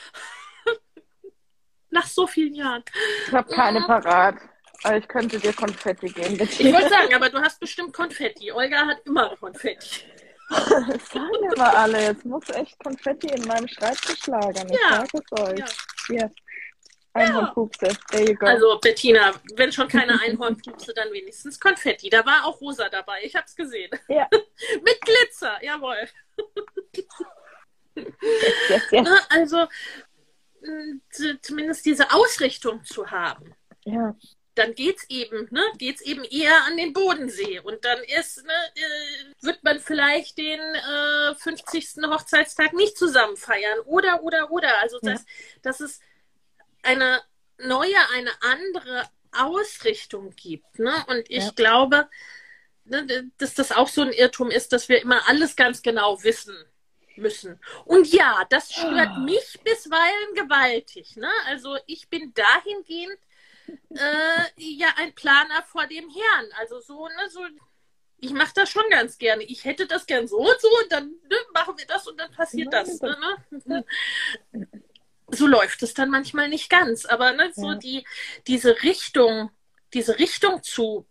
[1.89, 2.83] Nach so vielen Jahren.
[3.27, 3.87] Ich habe keine ja.
[3.87, 4.35] parat.
[4.83, 6.37] Aber ich könnte dir Konfetti geben.
[6.37, 6.69] Bettina.
[6.69, 8.51] Ich wollte sagen, aber du hast bestimmt Konfetti.
[8.51, 10.05] Olga hat immer Konfetti.
[10.49, 12.01] Das sagen immer alle.
[12.01, 14.67] Jetzt muss echt Konfetti in meinem Schreibtisch lagern.
[14.69, 14.97] Ich ja.
[14.97, 15.59] sage es euch.
[15.59, 15.65] Ja.
[16.07, 16.31] Hier.
[17.13, 17.87] Einhornpupse.
[18.09, 18.45] There you go.
[18.45, 22.09] Also Bettina, wenn schon keine Einhornpupse, dann wenigstens Konfetti.
[22.09, 23.23] Da war auch rosa dabei.
[23.23, 23.89] Ich habe es gesehen.
[24.09, 24.27] Ja.
[24.83, 25.63] Mit Glitzer.
[25.63, 26.09] Jawohl.
[27.95, 28.05] Yes,
[28.69, 29.09] yes, yes.
[29.29, 29.67] Also
[31.41, 33.55] zumindest diese Ausrichtung zu haben.
[33.85, 34.15] Ja
[34.55, 39.45] dann geht's eben, ne, geht's eben eher an den Bodensee und dann ist, ne, äh,
[39.45, 42.03] wird man vielleicht den äh, 50.
[42.07, 45.13] Hochzeitstag nicht zusammen feiern oder oder oder, also ja.
[45.13, 45.25] dass,
[45.61, 45.99] dass es
[46.83, 47.21] eine
[47.57, 51.51] neue, eine andere Ausrichtung gibt, ne, und ich ja.
[51.55, 52.09] glaube,
[52.85, 56.55] ne, dass das auch so ein Irrtum ist, dass wir immer alles ganz genau wissen
[57.17, 57.59] müssen.
[57.85, 59.19] Und ja, das stört oh.
[59.21, 61.15] mich bisweilen gewaltig.
[61.15, 61.29] Ne?
[61.45, 63.17] Also ich bin dahingehend
[63.89, 66.49] äh, ja ein Planer vor dem Herrn.
[66.57, 67.41] Also so, ne, so,
[68.17, 69.43] ich mache das schon ganz gerne.
[69.43, 72.31] Ich hätte das gern so und so und dann ne, machen wir das und dann
[72.31, 73.01] passiert das.
[73.01, 73.17] Ne,
[73.65, 73.85] ne?
[75.27, 77.05] So läuft es dann manchmal nicht ganz.
[77.05, 77.75] Aber ne, so ja.
[77.75, 78.05] die,
[78.47, 79.51] diese Richtung,
[79.93, 81.07] diese Richtung zu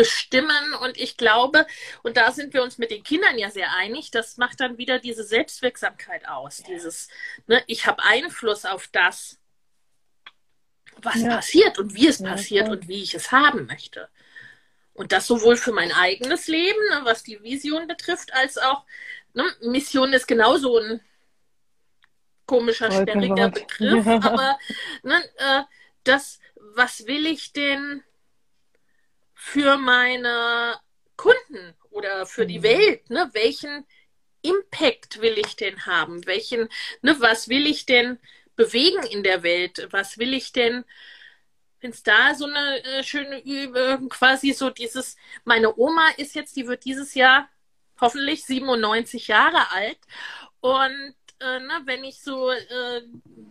[0.00, 0.74] bestimmen.
[0.82, 1.66] Und ich glaube,
[2.02, 4.98] und da sind wir uns mit den Kindern ja sehr einig, das macht dann wieder
[4.98, 6.62] diese Selbstwirksamkeit aus.
[6.66, 7.08] Dieses,
[7.46, 9.39] ne, ich habe Einfluss auf das,
[11.02, 11.36] was ja.
[11.36, 12.76] passiert und wie es ja, passiert voll.
[12.76, 14.08] und wie ich es haben möchte.
[14.92, 18.84] Und das sowohl für mein eigenes Leben, ne, was die Vision betrifft, als auch
[19.34, 21.00] ne, Mission ist genauso ein
[22.46, 24.16] komischer, sperriger Begriff, ja.
[24.16, 24.58] aber
[25.02, 25.62] ne, äh,
[26.04, 28.02] das, was will ich denn
[29.34, 30.78] für meine
[31.16, 32.64] Kunden oder für die mhm.
[32.64, 33.10] Welt?
[33.10, 33.30] Ne?
[33.32, 33.86] Welchen
[34.42, 36.26] Impact will ich denn haben?
[36.26, 36.68] Welchen,
[37.02, 38.18] ne, was will ich denn
[38.60, 39.88] bewegen in der Welt?
[39.90, 40.84] Was will ich denn,
[41.80, 46.56] wenn es da so eine äh, schöne Übung, quasi so dieses, meine Oma ist jetzt,
[46.56, 47.48] die wird dieses Jahr
[48.00, 49.98] hoffentlich 97 Jahre alt
[50.60, 53.02] und äh, ne, wenn ich so äh,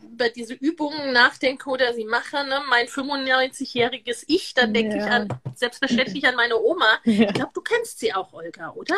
[0.03, 5.05] über diese Übungen nachdenke oder sie mache, ne, mein 95-jähriges Ich, dann denke ja.
[5.05, 6.99] ich an selbstverständlich an meine Oma.
[7.05, 7.27] Ja.
[7.27, 8.95] Ich glaube, du kennst sie auch, Olga, oder?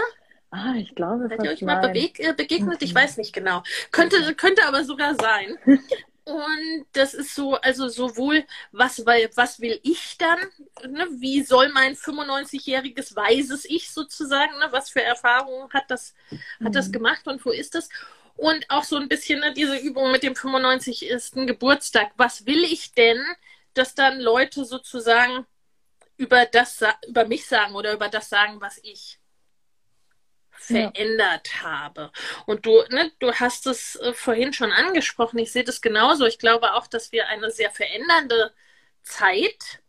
[0.51, 1.29] Ah, ich glaube.
[1.29, 2.83] Seid ihr euch mal äh, begegnet?
[2.83, 2.97] Ich mhm.
[2.97, 3.63] weiß nicht genau.
[3.91, 5.57] Könnte, könnte aber sogar sein.
[6.23, 10.39] Und das ist so, also sowohl, was, was will ich dann?
[10.87, 11.07] Ne?
[11.13, 14.67] Wie soll mein 95-jähriges weises Ich sozusagen, ne?
[14.69, 16.13] was für Erfahrungen hat das,
[16.63, 16.91] hat das mhm.
[16.91, 17.89] gemacht und wo ist das?
[18.35, 21.31] Und auch so ein bisschen ne, diese Übung mit dem 95.
[21.47, 22.11] Geburtstag.
[22.17, 23.19] Was will ich denn,
[23.73, 25.45] dass dann Leute sozusagen
[26.17, 29.20] über das, über mich sagen oder über das sagen, was ich
[30.61, 31.61] verändert ja.
[31.61, 32.11] habe.
[32.45, 35.39] Und du, ne, du hast es äh, vorhin schon angesprochen.
[35.39, 36.25] Ich sehe das genauso.
[36.25, 38.53] Ich glaube auch, dass wir eine sehr verändernde
[39.03, 39.81] Zeit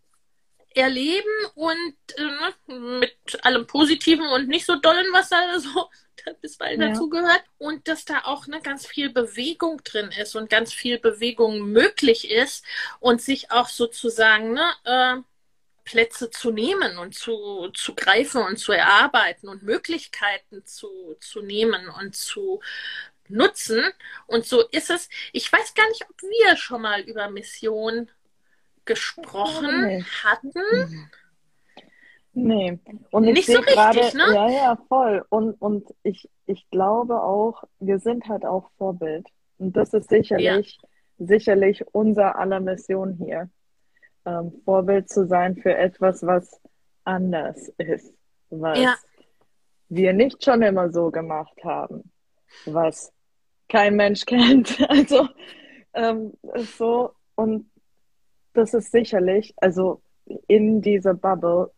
[0.74, 5.90] erleben und äh, ne, mit allem Positiven und nicht so dollen, was da so
[6.40, 6.88] bisweilen ja.
[6.88, 7.42] dazu gehört.
[7.58, 12.30] Und dass da auch ne, ganz viel Bewegung drin ist und ganz viel Bewegung möglich
[12.30, 12.64] ist
[13.00, 15.16] und sich auch sozusagen ne, äh,
[15.84, 21.88] Plätze zu nehmen und zu, zu greifen und zu erarbeiten und Möglichkeiten zu, zu nehmen
[21.88, 22.60] und zu
[23.28, 23.82] nutzen.
[24.26, 25.08] Und so ist es.
[25.32, 28.10] Ich weiß gar nicht, ob wir schon mal über Mission
[28.84, 30.52] gesprochen hatten.
[30.54, 31.10] Mhm.
[32.34, 32.78] Nee.
[33.10, 34.34] Und ich Nicht so richtig, gerade, ne?
[34.34, 35.24] Ja, ja, voll.
[35.28, 39.26] Und, und ich, ich glaube auch, wir sind halt auch Vorbild.
[39.58, 40.88] Und das ist sicherlich, ja.
[41.18, 43.50] sicherlich unser aller Mission hier.
[44.24, 46.60] Ähm, Vorbild zu sein für etwas, was
[47.04, 48.14] anders ist.
[48.50, 48.94] Was ja.
[49.88, 52.12] wir nicht schon immer so gemacht haben.
[52.66, 53.12] Was
[53.68, 54.78] kein Mensch kennt.
[54.88, 55.28] Also,
[55.94, 56.34] ähm,
[56.78, 57.12] so.
[57.34, 57.70] Und
[58.52, 60.02] das ist sicherlich, also
[60.46, 61.72] in dieser Bubble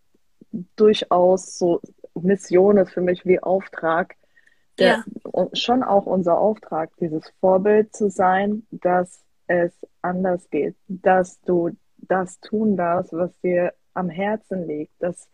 [0.77, 1.81] durchaus so
[2.15, 4.17] Mission ist für mich wie Auftrag.
[4.79, 5.49] Der, ja.
[5.53, 9.73] Schon auch unser Auftrag, dieses Vorbild zu sein, dass es
[10.03, 11.71] anders geht, dass du
[12.09, 15.29] das tun darfst, was dir am Herzen liegt, dass,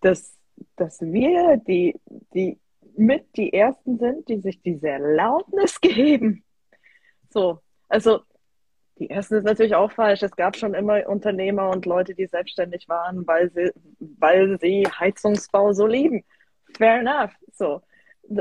[0.00, 0.36] dass,
[0.76, 2.00] dass wir die,
[2.34, 2.58] die
[2.96, 6.44] mit die Ersten sind, die sich diese Erlaubnis geben.
[7.30, 8.20] So, also
[8.98, 10.22] die erste ist natürlich auch falsch.
[10.22, 15.72] Es gab schon immer Unternehmer und Leute, die selbstständig waren, weil sie, weil sie Heizungsbau
[15.72, 16.24] so lieben.
[16.76, 17.32] Fair enough.
[17.52, 17.82] So.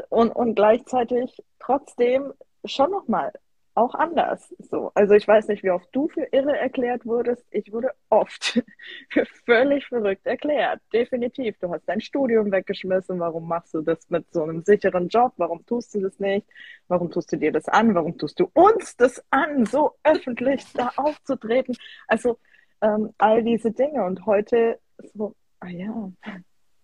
[0.10, 2.34] Und, und gleichzeitig trotzdem
[2.66, 3.32] schon nochmal
[3.78, 4.54] auch anders.
[4.58, 7.46] So, also ich weiß nicht, wie oft du für irre erklärt wurdest.
[7.52, 8.64] Ich wurde oft
[9.10, 10.82] für völlig verrückt erklärt.
[10.92, 11.58] Definitiv.
[11.60, 13.20] Du hast dein Studium weggeschmissen.
[13.20, 15.34] Warum machst du das mit so einem sicheren Job?
[15.38, 16.48] Warum tust du das nicht?
[16.88, 17.94] Warum tust du dir das an?
[17.94, 21.76] Warum tust du uns das an, so öffentlich da aufzutreten?
[22.08, 22.40] Also
[22.82, 24.04] ähm, all diese Dinge.
[24.06, 24.80] Und heute
[25.14, 26.12] so, ah ja,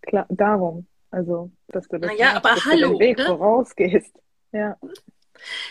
[0.02, 0.88] klar, darum.
[1.10, 3.26] Also, dass du das naja, machst, aber dass hallo, du den Weg ne?
[3.26, 4.20] vorausgehst.
[4.52, 4.78] Ja.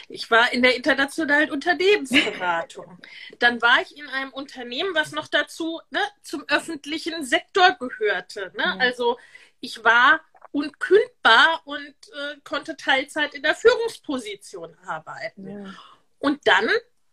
[0.09, 2.99] Ich war in der internationalen Unternehmensberatung.
[3.39, 8.53] Dann war ich in einem Unternehmen, was noch dazu ne, zum öffentlichen Sektor gehörte.
[8.57, 8.65] Ne?
[8.65, 8.77] Ja.
[8.79, 9.19] Also
[9.61, 15.49] ich war unkündbar und äh, konnte Teilzeit in der Führungsposition arbeiten.
[15.49, 15.75] Ja.
[16.19, 16.69] Und dann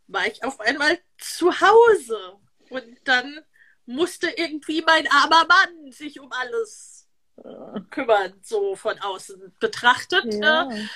[0.08, 2.38] war ich auf einmal zu Hause
[2.70, 3.40] und dann
[3.86, 7.08] musste irgendwie mein armer Mann sich um alles
[7.90, 10.34] kümmern, so von außen betrachtet.
[10.34, 10.70] Ja.
[10.70, 10.88] Äh,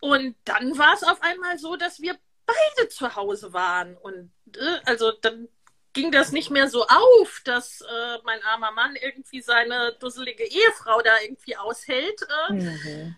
[0.00, 2.16] und dann war es auf einmal so, dass wir
[2.46, 3.96] beide zu Hause waren.
[3.96, 5.48] Und äh, also dann
[5.92, 11.00] ging das nicht mehr so auf, dass äh, mein armer Mann irgendwie seine dusselige Ehefrau
[11.02, 12.20] da irgendwie aushält.
[12.48, 12.52] Äh.
[12.52, 13.16] Mhm.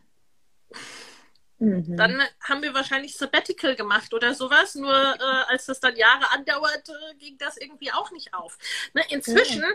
[1.59, 1.97] Mhm.
[1.97, 4.77] Dann haben wir wahrscheinlich Sabbatical gemacht oder sowas.
[4.77, 8.57] Nur äh, als das dann Jahre andauerte, ging das irgendwie auch nicht auf.
[8.95, 9.69] Ne, inzwischen, ja.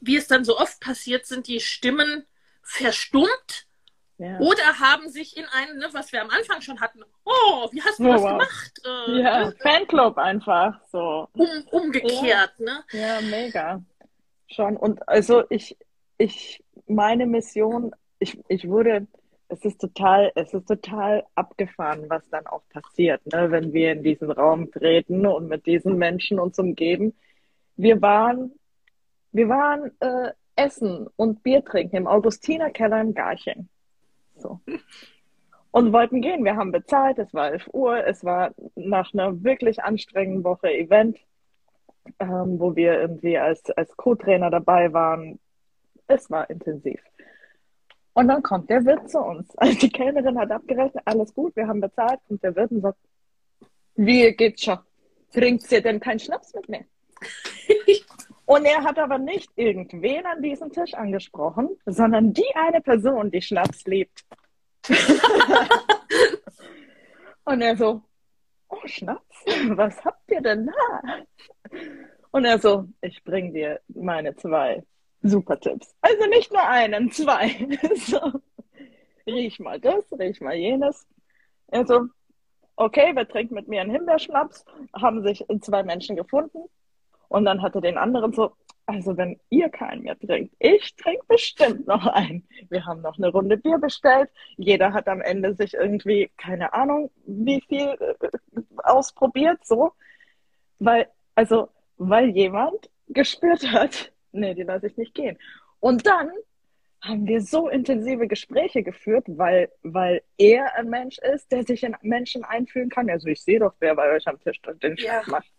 [0.00, 2.26] wie es dann so oft passiert, sind die Stimmen
[2.62, 3.67] verstummt
[4.18, 4.40] ja.
[4.40, 8.00] Oder haben sich in einen, ne, was wir am Anfang schon hatten, oh, wie hast
[8.00, 8.30] du oh, das wow.
[8.32, 8.72] gemacht?
[8.84, 9.54] Äh, ja, ne?
[9.62, 11.28] Fanclub einfach so.
[11.34, 12.64] Um, umgekehrt, ja.
[12.64, 12.84] ne?
[12.90, 13.82] Ja, mega.
[14.48, 14.76] Schon.
[14.76, 15.76] Und also ich,
[16.18, 19.06] ich, meine Mission, ich, ich wurde,
[19.48, 24.02] es ist total, es ist total abgefahren, was dann auch passiert, ne, wenn wir in
[24.02, 27.14] diesen Raum treten und mit diesen Menschen uns umgeben.
[27.76, 28.52] Wir waren,
[29.30, 33.68] wir waren äh, essen und Bier trinken im Augustinerkeller in Garching.
[34.38, 34.60] So.
[35.70, 36.44] Und wollten gehen.
[36.44, 41.18] Wir haben bezahlt, es war 11 Uhr, es war nach einer wirklich anstrengenden Woche Event,
[42.18, 45.38] ähm, wo wir irgendwie als, als Co-Trainer dabei waren.
[46.06, 47.00] Es war intensiv.
[48.14, 49.56] Und dann kommt der Wirt zu uns.
[49.58, 52.18] Also die Kellnerin hat abgerechnet, alles gut, wir haben bezahlt.
[52.28, 52.98] Und der Wirt sagt,
[53.94, 54.78] wie geht's schon?
[55.32, 56.84] Trinkt ihr denn keinen Schnaps mit mir?
[58.48, 63.42] Und er hat aber nicht irgendwen an diesem Tisch angesprochen, sondern die eine Person, die
[63.42, 64.24] Schnaps liebt.
[67.44, 68.00] und er so,
[68.70, 71.18] oh Schnaps, was habt ihr denn da?
[72.30, 74.82] Und er so, ich bring dir meine zwei
[75.20, 75.94] super Tipps.
[76.00, 77.48] Also nicht nur einen, zwei.
[77.96, 78.40] so,
[79.26, 81.06] riech mal das, riech mal jenes.
[81.66, 82.06] Er so,
[82.76, 84.64] okay, wer trinkt mit mir einen Himbeerschnaps?
[84.94, 86.64] Haben sich zwei Menschen gefunden
[87.28, 88.52] und dann hatte den anderen so,
[88.86, 92.48] also wenn ihr keinen mehr trinkt, ich trinke bestimmt noch einen.
[92.70, 94.30] Wir haben noch eine Runde Bier bestellt.
[94.56, 99.92] Jeder hat am Ende sich irgendwie, keine Ahnung, wie viel äh, ausprobiert, so.
[100.78, 101.68] Weil, also,
[101.98, 105.38] weil jemand gespürt hat, nee, die lasse ich nicht gehen.
[105.80, 106.30] Und dann
[107.02, 111.94] haben wir so intensive Gespräche geführt, weil, weil er ein Mensch ist, der sich in
[112.02, 113.08] Menschen einfühlen kann.
[113.08, 115.30] Also ich sehe doch, wer bei euch am Tisch den Schnaps ja.
[115.30, 115.52] macht.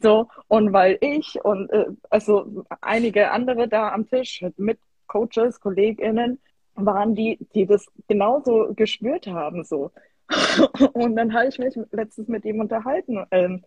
[0.00, 6.40] So, und weil ich und äh, also einige andere da am Tisch mit Coaches, KollegInnen,
[6.74, 9.64] waren die, die das genauso gespürt haben.
[9.64, 9.92] So.
[10.92, 13.24] und dann habe ich mich letztens mit ihm unterhalten.
[13.30, 13.64] Ähm,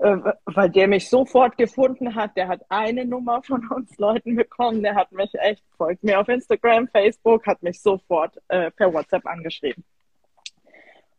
[0.00, 2.34] äh, weil der mich sofort gefunden hat.
[2.34, 4.82] Der hat eine Nummer von uns Leuten bekommen.
[4.82, 9.26] Der hat mich echt, folgt mir auf Instagram, Facebook, hat mich sofort äh, per WhatsApp
[9.26, 9.84] angeschrieben.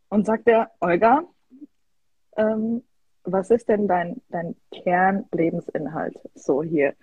[0.08, 1.22] Und sagt er, Olga,
[2.36, 2.82] ähm,
[3.24, 6.18] was ist denn dein, dein Kernlebensinhalt?
[6.34, 6.94] So hier,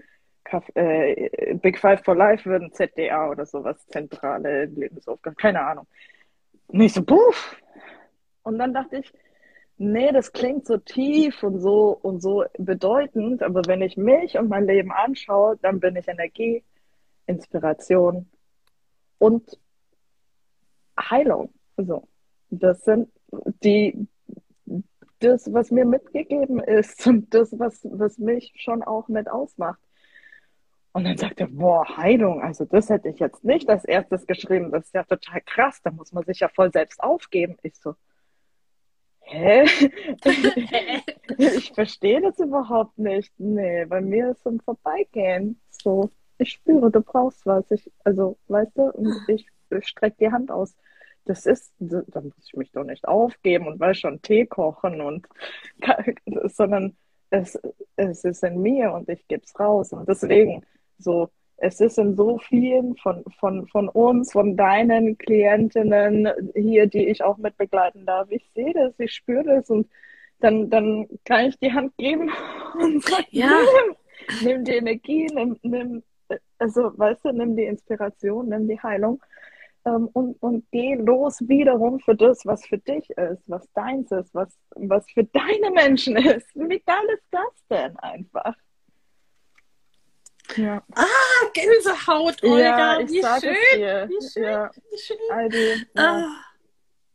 [0.73, 5.87] äh, Big Five for Life würden ZDA oder sowas, zentrale Lebensaufgabe, keine Ahnung.
[6.67, 7.55] Und ich so, puff.
[8.43, 9.13] Und dann dachte ich,
[9.77, 14.49] nee, das klingt so tief und so und so bedeutend, aber wenn ich mich und
[14.49, 16.63] mein Leben anschaue, dann bin ich Energie,
[17.25, 18.29] Inspiration
[19.19, 19.59] und
[20.99, 21.53] Heilung.
[21.77, 22.07] So.
[22.49, 23.09] Das sind
[23.63, 24.07] die,
[25.19, 29.79] das, was mir mitgegeben ist und das, was, was mich schon auch mit ausmacht.
[30.91, 34.71] Und dann sagt er, boah, Heilung, also das hätte ich jetzt nicht als erstes geschrieben,
[34.71, 37.57] das ist ja total krass, da muss man sich ja voll selbst aufgeben.
[37.61, 37.93] Ich so,
[39.21, 39.65] hä?
[41.37, 43.31] ich verstehe das überhaupt nicht.
[43.37, 45.61] Nee, bei mir ist es ein Vorbeigehen.
[45.69, 46.09] So,
[46.39, 47.69] ich spüre, du brauchst was.
[47.69, 50.75] Ich, also, weißt du, und ich, ich strecke die Hand aus
[51.25, 55.27] das ist, da muss ich mich doch nicht aufgeben und weiß schon Tee kochen und
[56.45, 56.95] sondern
[57.29, 57.59] es,
[57.95, 59.93] es ist in mir und ich gebe es raus.
[59.93, 60.65] Und deswegen,
[60.97, 67.07] so, es ist in so vielen von, von, von uns, von deinen Klientinnen hier, die
[67.07, 68.27] ich auch mit begleiten darf.
[68.31, 69.89] Ich sehe das, ich spüre das und
[70.39, 72.31] dann, dann kann ich die Hand geben
[72.79, 73.49] und sagen, ja.
[73.49, 73.95] nimm,
[74.43, 76.03] nimm die Energie, nimm, nimm,
[76.57, 79.21] also weißt du, nimm die Inspiration, nimm die Heilung
[79.89, 84.49] und, und geh los wiederum für das, was für dich ist, was deins ist, was,
[84.75, 86.47] was für deine Menschen ist.
[86.55, 88.55] Wie geil ist das denn einfach?
[90.55, 90.83] Ja.
[90.95, 91.05] Ah,
[91.53, 92.99] Gänsehaut, Olga.
[92.99, 94.09] Ja, wie, schön.
[94.09, 94.43] wie schön.
[94.43, 94.71] Ja.
[94.89, 95.17] Wie schön.
[95.95, 96.01] Ja.
[96.03, 96.35] Ah.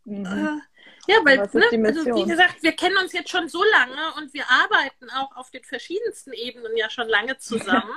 [0.05, 0.27] Mhm.
[0.27, 0.61] Ah.
[1.07, 4.45] Ja, weil, ne, also wie gesagt, wir kennen uns jetzt schon so lange und wir
[4.49, 7.93] arbeiten auch auf den verschiedensten Ebenen ja schon lange zusammen.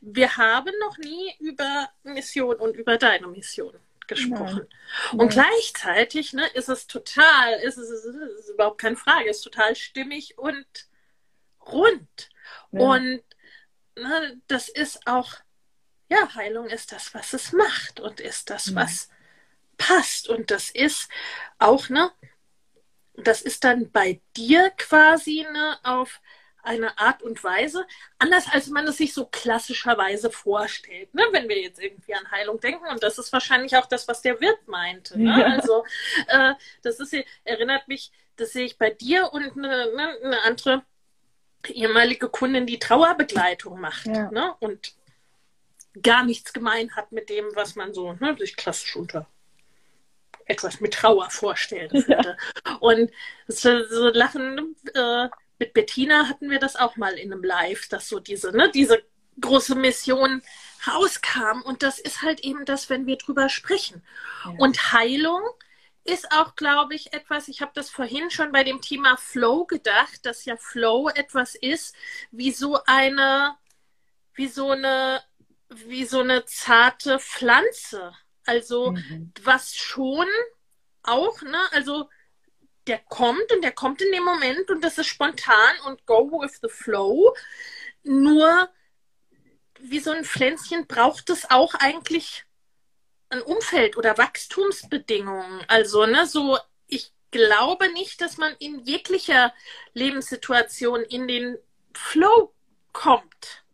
[0.00, 3.74] wir haben noch nie über Mission und über deine Mission
[4.10, 4.66] gesprochen.
[4.66, 5.20] Nein.
[5.20, 5.46] Und Nein.
[5.46, 10.36] gleichzeitig ne, ist es total, ist es, ist, ist überhaupt keine Frage, ist total stimmig
[10.36, 10.66] und
[11.66, 12.28] rund.
[12.72, 12.80] Ja.
[12.80, 13.22] Und
[13.96, 15.32] ne, das ist auch,
[16.10, 19.08] ja, Heilung ist das, was es macht und ist das, was
[19.78, 20.28] passt.
[20.28, 21.08] Und das ist
[21.58, 22.10] auch, ne,
[23.14, 26.20] das ist dann bei dir quasi ne, auf
[26.62, 27.86] eine Art und Weise,
[28.18, 31.22] anders als man es sich so klassischerweise vorstellt, ne?
[31.32, 32.86] wenn wir jetzt irgendwie an Heilung denken.
[32.88, 35.20] Und das ist wahrscheinlich auch das, was der Wirt meinte.
[35.20, 35.38] Ne?
[35.38, 35.46] Ja.
[35.46, 35.84] Also
[36.28, 40.82] äh, das ist, erinnert mich, das sehe ich bei dir und eine, ne, eine andere
[41.68, 44.30] ehemalige Kundin, die Trauerbegleitung macht ja.
[44.30, 44.54] ne?
[44.60, 44.94] und
[46.02, 49.26] gar nichts gemein hat mit dem, was man so ne, sich klassisch unter
[50.50, 52.36] etwas mit Trauer vorstellen würde.
[52.66, 52.76] Ja.
[52.80, 53.10] Und
[53.46, 55.28] so, so Lachen äh,
[55.60, 59.04] mit Bettina hatten wir das auch mal in einem Live, dass so diese, ne, diese
[59.40, 60.42] große Mission
[60.88, 61.60] rauskam.
[61.62, 64.02] Und das ist halt eben das, wenn wir drüber sprechen.
[64.44, 64.54] Ja.
[64.58, 65.42] Und Heilung
[66.04, 70.24] ist auch, glaube ich, etwas, ich habe das vorhin schon bei dem Thema Flow gedacht,
[70.24, 71.94] dass ja Flow etwas ist,
[72.30, 73.54] wie so eine,
[74.34, 75.22] wie so eine,
[75.68, 78.14] wie so eine zarte Pflanze.
[78.46, 79.32] Also, mhm.
[79.42, 80.26] was schon
[81.02, 82.08] auch, ne, also
[82.90, 86.58] der kommt und der kommt in dem Moment und das ist spontan und go with
[86.60, 87.32] the flow.
[88.02, 88.68] Nur
[89.78, 92.44] wie so ein Pflänzchen braucht es auch eigentlich
[93.28, 95.62] ein Umfeld oder Wachstumsbedingungen.
[95.68, 99.54] Also, ne, so, ich glaube nicht, dass man in jeglicher
[99.94, 101.58] Lebenssituation in den
[101.94, 102.52] Flow
[102.92, 103.64] kommt.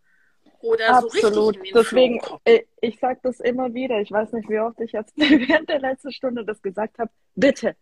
[0.60, 1.34] Oder Absolut.
[1.34, 2.42] so richtig in den Deswegen, Flow kommt.
[2.44, 3.98] Äh, ich sage das immer wieder.
[4.00, 7.10] Ich weiß nicht, wie oft ich jetzt während der letzten Stunde das gesagt habe.
[7.34, 7.76] Bitte,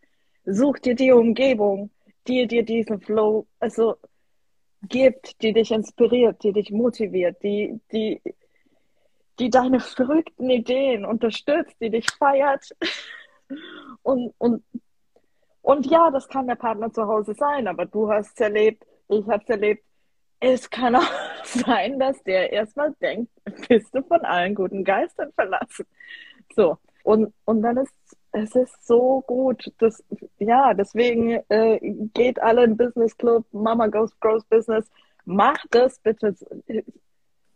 [0.45, 1.91] such dir die Umgebung,
[2.27, 3.97] die dir diesen Flow, also
[4.89, 8.21] gibt, die dich inspiriert, die dich motiviert, die, die,
[9.39, 12.69] die deine verrückten Ideen unterstützt, die dich feiert.
[14.03, 14.65] Und, und,
[15.61, 19.27] und ja, das kann der Partner zu Hause sein, aber du hast es erlebt, ich
[19.27, 19.85] habe es erlebt.
[20.41, 23.31] Es kann auch sein, dass der erstmal denkt,
[23.69, 25.87] bist du von allen guten Geistern verlassen.
[26.55, 26.79] So.
[27.03, 27.93] Und, und dann ist
[28.35, 29.73] es ist so gut.
[29.79, 30.03] Das,
[30.39, 31.79] ja, deswegen äh,
[32.15, 34.91] geht alle im Business Club, Mama Goes Grows Business.
[35.25, 36.35] Macht das bitte.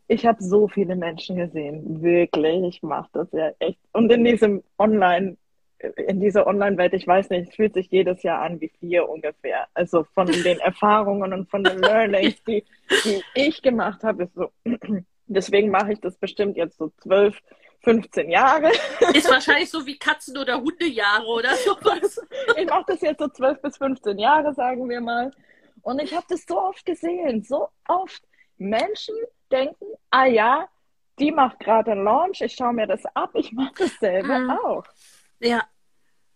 [0.07, 2.77] Ich habe so viele Menschen gesehen, wirklich.
[2.77, 3.81] Ich mache das ja echt.
[3.93, 5.37] Und in diesem Online,
[5.97, 9.67] in dieser Online-Welt, ich weiß nicht, es fühlt sich jedes Jahr an wie vier ungefähr.
[9.75, 12.65] Also von den Erfahrungen und von den Learnings, die,
[13.05, 14.51] die ich gemacht habe, ist so.
[15.27, 17.43] Deswegen mache ich das bestimmt jetzt so zwölf
[17.89, 18.71] 15 Jahre.
[19.15, 22.21] Ist wahrscheinlich so wie Katzen- oder Hundejahre oder sowas.
[22.57, 25.31] Ich mache das jetzt so 12 bis 15 Jahre, sagen wir mal.
[25.83, 28.23] Und ich habe das so oft gesehen, so oft.
[28.59, 29.15] Menschen
[29.53, 30.69] denken, ah ja,
[31.19, 34.51] die macht gerade einen Launch, ich schaue mir das ab, ich mache dasselbe mhm.
[34.51, 34.85] auch.
[35.41, 35.63] Ja.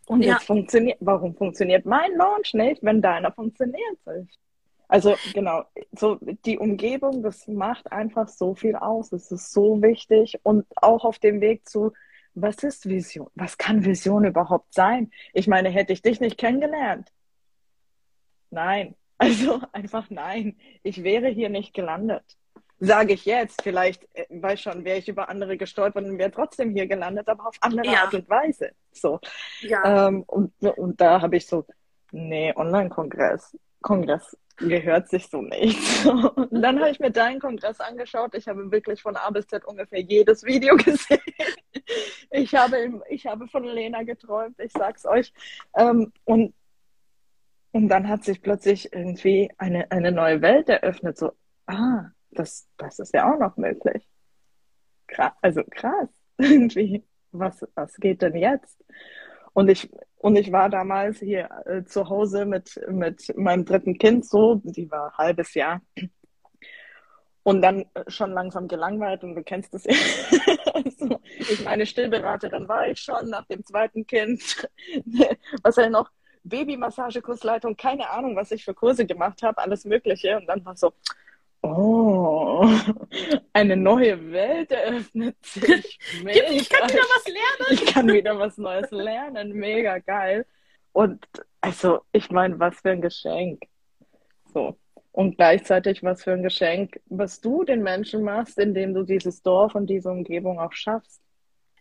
[0.07, 4.39] Und jetzt funktioniert, warum funktioniert mein Launch nicht, wenn deiner funktioniert nicht?
[4.93, 9.11] Also genau, so die Umgebung, das macht einfach so viel aus.
[9.13, 11.95] Es ist so wichtig und auch auf dem Weg zu,
[12.35, 13.31] was ist Vision?
[13.35, 15.11] Was kann Vision überhaupt sein?
[15.33, 17.11] Ich meine, hätte ich dich nicht kennengelernt?
[18.51, 18.95] Nein.
[19.19, 20.59] Also einfach nein.
[20.83, 22.25] Ich wäre hier nicht gelandet.
[22.81, 23.63] Sage ich jetzt.
[23.63, 27.47] Vielleicht, äh, weiß schon, wäre ich über andere gestolpert und wäre trotzdem hier gelandet, aber
[27.47, 28.03] auf andere ja.
[28.03, 28.73] Art und Weise.
[28.91, 29.21] So.
[29.61, 30.09] Ja.
[30.09, 31.65] Ähm, und, und da habe ich so,
[32.11, 33.57] nee, Online-Kongress.
[33.83, 36.07] Kongress gehört sich so nicht.
[36.07, 38.35] Und dann habe ich mir deinen Kongress angeschaut.
[38.35, 41.21] Ich habe wirklich von A bis Z ungefähr jedes Video gesehen.
[42.31, 45.33] Ich habe, ich habe von Lena geträumt, ich sag's euch.
[45.77, 46.55] Ähm, und,
[47.73, 51.19] und dann hat sich plötzlich irgendwie eine, eine neue Welt eröffnet.
[51.19, 51.33] So,
[51.67, 54.07] ah, das, das ist ja auch noch möglich.
[55.07, 56.09] Krass, also krass.
[56.39, 58.83] Irgendwie, was, was geht denn jetzt?
[59.53, 59.91] Und ich,
[60.23, 64.89] und ich war damals hier äh, zu Hause mit, mit meinem dritten Kind, so, die
[64.89, 65.83] war ein halbes Jahr.
[67.43, 69.95] Und dann schon langsam gelangweilt und du kennst das ja.
[70.75, 74.69] also, ich meine, Stillberaterin war ich schon nach dem zweiten Kind.
[75.65, 76.09] was ja noch?
[76.45, 80.37] Babymassagekursleitung, keine Ahnung, was ich für Kurse gemacht habe, alles Mögliche.
[80.37, 80.93] Und dann war so,
[81.63, 82.69] Oh,
[83.53, 85.99] eine neue Welt eröffnet sich.
[86.25, 86.51] Mega.
[86.51, 87.71] Ich kann wieder was lernen.
[87.71, 89.53] Ich kann wieder was Neues lernen.
[89.53, 90.45] Mega geil.
[90.93, 91.25] Und
[91.61, 93.63] also, ich meine, was für ein Geschenk.
[94.53, 94.77] So.
[95.13, 99.75] Und gleichzeitig was für ein Geschenk, was du den Menschen machst, indem du dieses Dorf
[99.75, 101.23] und diese Umgebung auch schaffst.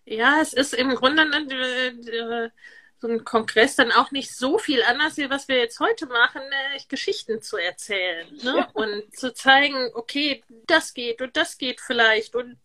[0.05, 2.51] Ja, es ist im Grunde eine,
[3.01, 6.41] so ein Kongress dann auch nicht so viel anders, wie was wir jetzt heute machen,
[6.41, 8.57] äh, Geschichten zu erzählen ne?
[8.57, 8.69] Ja.
[8.73, 12.57] und zu zeigen, okay, das geht und das geht vielleicht und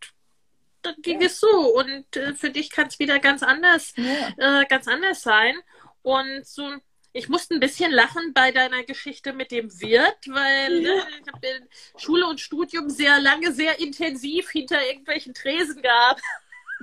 [0.83, 1.27] dann ging ja.
[1.27, 4.61] es so und äh, für dich kann es wieder ganz anders, ja.
[4.61, 5.55] äh, ganz anders sein
[6.03, 6.71] und so
[7.13, 11.67] ich musste ein bisschen lachen bei deiner Geschichte mit dem Wirt, weil ne, ich habe
[11.97, 16.21] Schule und Studium sehr lange, sehr intensiv hinter irgendwelchen Tresen gearbeitet.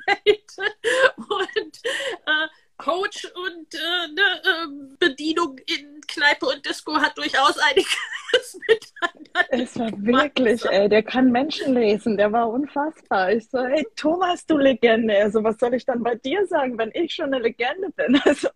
[1.17, 1.85] und
[2.27, 9.47] äh, Coach und äh, ne, äh, Bedienung in Kneipe und Disco hat durchaus einiges miteinander.
[9.51, 13.33] Es war wirklich, ey, der kann Menschen lesen, der war unfassbar.
[13.33, 15.17] Ich so, hey Thomas, du Legende.
[15.17, 18.21] Also was soll ich dann bei dir sagen, wenn ich schon eine Legende bin?
[18.25, 18.49] Also,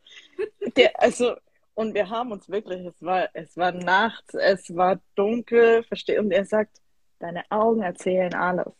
[0.76, 1.34] der, also
[1.74, 6.32] und wir haben uns wirklich, es war, es war nachts, es war dunkel, verstehe, und
[6.32, 6.80] er sagt,
[7.20, 8.72] deine Augen erzählen alles.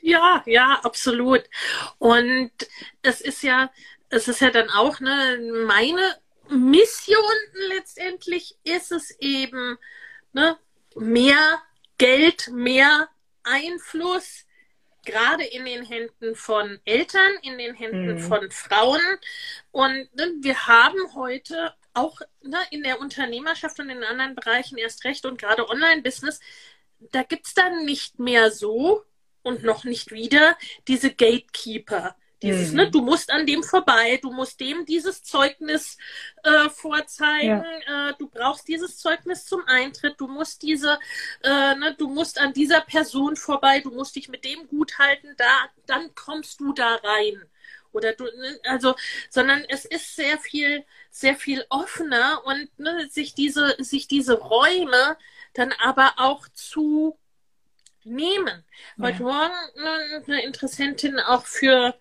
[0.00, 1.42] Ja, ja, absolut.
[1.98, 2.52] Und
[3.02, 3.70] es ist ja,
[4.10, 6.16] es ist ja dann auch ne, meine
[6.48, 7.18] Mission
[7.68, 9.78] letztendlich ist es eben,
[10.32, 10.56] ne,
[10.94, 11.62] mehr
[11.98, 13.08] Geld, mehr
[13.42, 14.44] Einfluss
[15.04, 18.20] gerade in den Händen von Eltern, in den Händen mhm.
[18.20, 19.00] von Frauen.
[19.70, 25.04] Und ne, wir haben heute auch ne, in der Unternehmerschaft und in anderen Bereichen erst
[25.04, 26.40] recht und gerade Online-Business,
[27.12, 29.04] da gibt es dann nicht mehr so
[29.42, 32.16] und noch nicht wieder diese Gatekeeper.
[32.42, 32.76] Dieses, mhm.
[32.76, 35.96] ne, du musst an dem vorbei, du musst dem dieses Zeugnis
[36.42, 38.10] äh, vorzeigen, ja.
[38.10, 40.98] äh, du brauchst dieses Zeugnis zum Eintritt, du musst diese,
[41.42, 45.28] äh, ne, du musst an dieser Person vorbei, du musst dich mit dem gut halten,
[45.38, 45.46] da,
[45.86, 47.42] dann kommst du da rein.
[47.92, 48.94] Oder du, ne, also,
[49.30, 55.16] sondern es ist sehr viel, sehr viel offener und ne, sich diese, sich diese Räume
[55.54, 57.18] dann aber auch zu
[58.04, 58.62] nehmen.
[59.00, 59.24] Heute ja.
[59.24, 61.94] Morgen ne, eine Interessentin auch für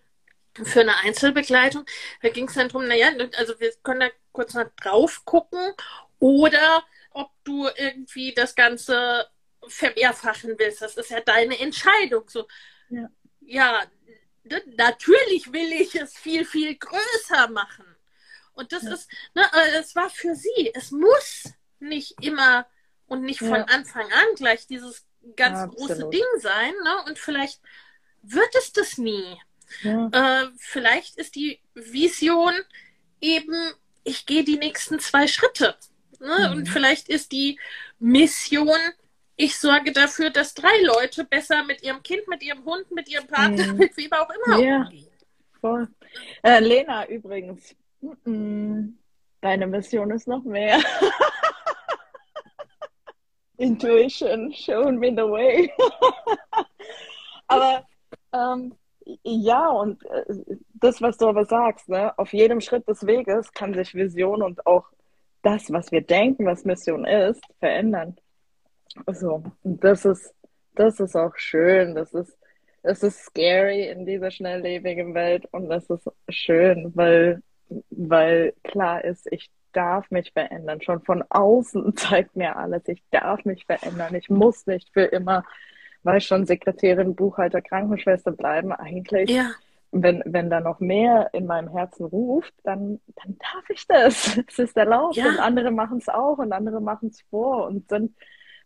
[0.64, 1.86] für eine Einzelbegleitung.
[2.22, 5.74] Da ging es dann darum, naja, also wir können da kurz mal drauf gucken
[6.20, 9.28] oder ob du irgendwie das Ganze
[9.68, 10.82] vermehrfachen willst.
[10.82, 12.30] Das ist ja deine Entscheidung.
[12.30, 12.48] So,
[12.90, 13.10] ja,
[13.42, 13.82] ja
[14.78, 17.86] natürlich will ich es viel, viel größer machen.
[18.54, 18.94] Und das ja.
[18.94, 20.72] ist, ne, äh, es war für sie.
[20.74, 22.66] Es muss nicht immer
[23.08, 23.66] und nicht von ja.
[23.66, 26.74] Anfang an gleich dieses ganz große Ding sein.
[26.84, 27.04] Ne?
[27.08, 27.62] Und vielleicht
[28.22, 29.40] wird es das nie.
[29.82, 30.10] Ja.
[30.12, 32.54] Äh, vielleicht ist die Vision
[33.22, 33.72] eben,
[34.04, 35.76] ich gehe die nächsten zwei Schritte.
[36.20, 36.50] Ne?
[36.50, 36.58] Mhm.
[36.58, 37.60] Und vielleicht ist die
[38.00, 38.80] Mission,
[39.36, 43.28] ich sorge dafür, dass drei Leute besser mit ihrem Kind, mit ihrem Hund, mit ihrem
[43.28, 43.78] Partner, mhm.
[43.78, 44.84] mit wem auch immer ja.
[44.84, 45.08] umgehen.
[45.60, 45.88] Voll.
[46.44, 47.76] Äh, Lena, übrigens,
[49.42, 50.80] deine Mission ist noch mehr.
[53.58, 55.72] Intuition, showing me the way.
[57.48, 57.86] Aber
[58.34, 58.76] ähm,
[59.24, 60.24] ja, und äh,
[60.74, 64.66] das, was du aber sagst, ne, auf jedem Schritt des Weges kann sich Vision und
[64.66, 64.86] auch
[65.42, 68.18] das, was wir denken, was Mission ist, verändern.
[69.12, 70.34] So, das ist,
[70.74, 72.38] das ist auch schön, das ist,
[72.82, 77.42] das ist scary in dieser schnelllebigen Welt und das ist schön, weil,
[77.90, 80.82] weil klar ist, ich darf mich verändern.
[80.82, 84.16] Schon von außen zeigt mir alles, ich darf mich verändern.
[84.16, 85.44] Ich muss nicht für immer
[86.06, 89.52] weil schon Sekretärin, Buchhalter, Krankenschwester bleiben, eigentlich, ja.
[89.92, 94.40] wenn, wenn da noch mehr in meinem Herzen ruft, dann, dann darf ich das.
[94.48, 95.28] Es ist erlaubt ja.
[95.28, 98.16] und andere machen es auch und andere machen es vor und sind,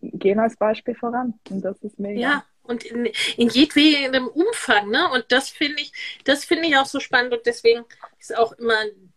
[0.02, 1.40] gehen als Beispiel voran.
[1.50, 2.20] Und das ist mega.
[2.20, 3.06] Ja, und in,
[3.38, 5.10] in jedwedem Umfang, ne?
[5.14, 5.94] Und das finde ich,
[6.26, 7.86] das finde ich auch so spannend und deswegen
[8.20, 8.76] ist auch immer,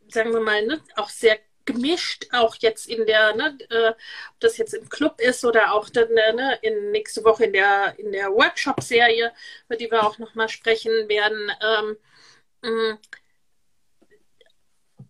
[0.08, 4.56] sagen wir mal, ne, auch sehr gemischt, auch jetzt in der, ne, äh, ob das
[4.58, 8.12] jetzt im Club ist oder auch dann äh, ne, in nächste Woche in der in
[8.12, 9.32] der Workshop-Serie,
[9.66, 11.52] über die wir auch nochmal sprechen werden.
[11.62, 11.96] Ähm,
[12.62, 12.98] mm,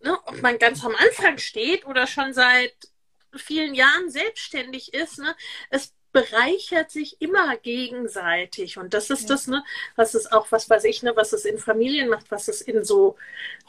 [0.03, 2.73] ne, ob man ganz am Anfang steht oder schon seit
[3.35, 5.35] vielen Jahren selbstständig ist, ne,
[5.69, 8.77] es bereichert sich immer gegenseitig.
[8.77, 9.27] Und das ist ja.
[9.29, 9.63] das, ne,
[9.95, 12.85] was es auch, was weiß ich, ne, was es in Familien macht, was es in
[12.85, 13.17] so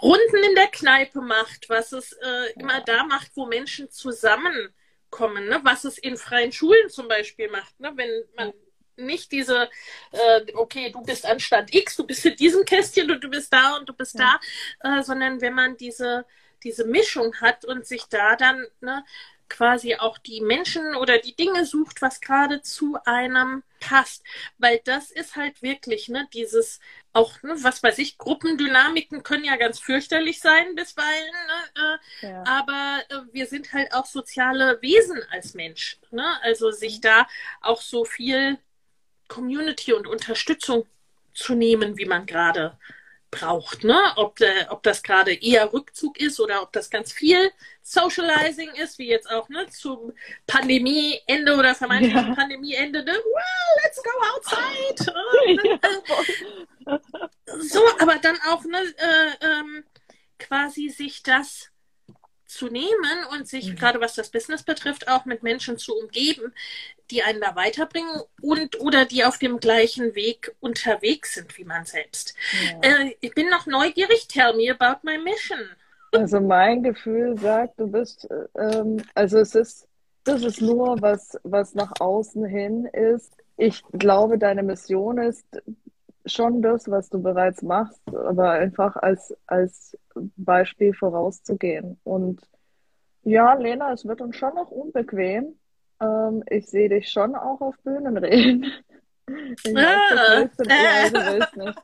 [0.01, 2.47] Runden in der Kneipe macht, was es äh, ja.
[2.57, 7.81] immer da macht, wo Menschen zusammenkommen, ne, was es in freien Schulen zum Beispiel macht,
[7.81, 8.53] ne, wenn man
[8.97, 9.69] nicht diese,
[10.13, 13.53] äh, okay, du bist an Stand X, du bist in diesem Kästchen und du bist
[13.53, 14.39] da und du bist ja.
[14.83, 16.27] da, äh, sondern wenn man diese,
[16.63, 19.05] diese Mischung hat und sich da dann ne,
[19.55, 24.25] quasi auch die Menschen oder die Dinge sucht, was gerade zu einem passt.
[24.59, 26.81] Weil das ist halt wirklich, ne, dieses
[27.13, 31.33] auch, ne, was weiß ich, Gruppendynamiken können ja ganz fürchterlich sein bisweilen,
[31.77, 32.45] ne, äh, ja.
[32.45, 35.99] aber äh, wir sind halt auch soziale Wesen als Mensch.
[36.11, 36.25] Ne?
[36.43, 37.29] Also sich da
[37.61, 38.59] auch so viel
[39.29, 40.87] Community und Unterstützung
[41.33, 42.77] zu nehmen, wie man gerade
[43.35, 44.01] braucht, ne?
[44.17, 47.51] Ob, äh, ob das gerade eher Rückzug ist oder ob das ganz viel
[47.83, 50.13] Socializing ist, wie jetzt auch ne, zum
[50.47, 52.35] Pandemieende oder vermeintlichen ja.
[52.35, 53.13] Pandemieende, ne?
[53.13, 55.13] Well, let's go outside.
[56.87, 57.01] Ja.
[57.61, 59.85] so, aber dann auch ne, äh, ähm,
[60.39, 61.71] quasi sich das
[62.55, 63.77] zu nehmen und sich, mhm.
[63.77, 66.55] gerade was das Business betrifft, auch mit Menschen zu umgeben,
[67.11, 71.85] die einen da weiterbringen und oder die auf dem gleichen Weg unterwegs sind wie man
[71.85, 72.35] selbst.
[72.83, 72.91] Ja.
[72.91, 74.27] Äh, ich bin noch neugierig.
[74.29, 75.59] Tell me about my mission.
[76.13, 79.89] Also mein Gefühl sagt, du bist, ähm, also es ist,
[80.23, 83.33] das ist nur was, was nach außen hin ist.
[83.57, 85.45] Ich glaube, deine Mission ist
[86.27, 89.97] schon das, was du bereits machst, aber einfach als, als
[90.37, 91.99] Beispiel vorauszugehen.
[92.05, 92.41] Und
[93.23, 95.59] ja, Lena, es wird uns schon noch unbequem.
[96.01, 98.67] Ähm, ich sehe dich schon auch auf Bühnen reden.
[99.27, 101.79] Ich weiß, das ah, du, ja, du nicht.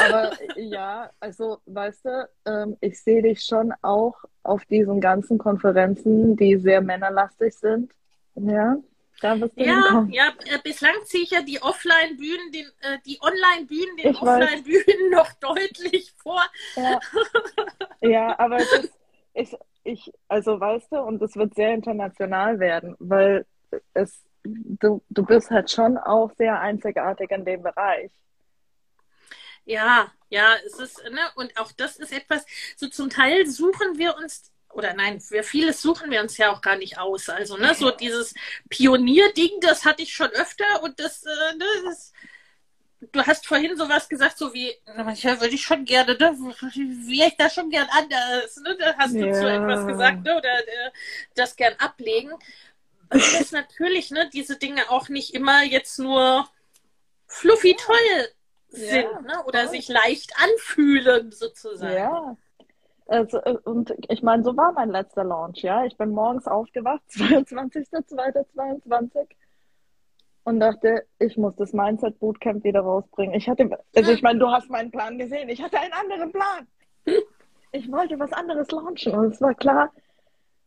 [0.00, 6.36] Aber ja, also weißt du, ähm, ich sehe dich schon auch auf diesen ganzen Konferenzen,
[6.36, 7.92] die sehr männerlastig sind.
[8.34, 8.76] Ja.
[9.20, 13.18] Da bist du Ja, ja, äh, bislang ziehe ich ja die Offline-Bühnen, den, äh, die
[13.20, 14.16] Online-Bühnen, den.
[14.16, 16.42] Offline-Bühnen noch deutlich vor.
[16.76, 17.00] Ja,
[18.00, 18.94] ja aber es ist,
[19.34, 23.46] ich, ich, also weißt du, und es wird sehr international werden, weil
[23.94, 28.10] es, du, du bist halt schon auch sehr einzigartig in dem Bereich.
[29.64, 32.46] Ja, ja, es ist, ne, und auch das ist etwas,
[32.76, 36.60] so zum Teil suchen wir uns, oder nein, für vieles suchen wir uns ja auch
[36.60, 37.28] gar nicht aus.
[37.28, 38.34] Also, ne, so dieses
[38.68, 42.12] Pionierding, das hatte ich schon öfter und das, äh, ne, das,
[43.12, 47.36] du hast vorhin sowas gesagt, so wie, manchmal würde ich schon gerne, ne, wäre ich
[47.36, 49.54] da schon gern anders, ne, da hast du zu Ja.
[49.62, 50.90] etwas gesagt, ne, oder äh,
[51.34, 52.30] das gern ablegen.
[53.08, 56.48] Weil das natürlich, ne, diese Dinge auch nicht immer jetzt nur
[57.26, 58.28] fluffy toll
[58.68, 59.70] sind, Ja, ne, oder voll.
[59.70, 61.94] sich leicht anfühlen, sozusagen.
[61.94, 62.36] Ja.
[63.10, 65.84] Also, äh, und ich meine, so war mein letzter Launch, ja.
[65.84, 69.26] Ich bin morgens aufgewacht, 22.02.22
[70.44, 73.34] und dachte, ich muss das Mindset Bootcamp wieder rausbringen.
[73.34, 75.48] Ich hatte, also ich meine, du hast meinen Plan gesehen.
[75.48, 76.66] Ich hatte einen anderen Plan.
[77.72, 79.92] Ich wollte was anderes launchen und es war klar,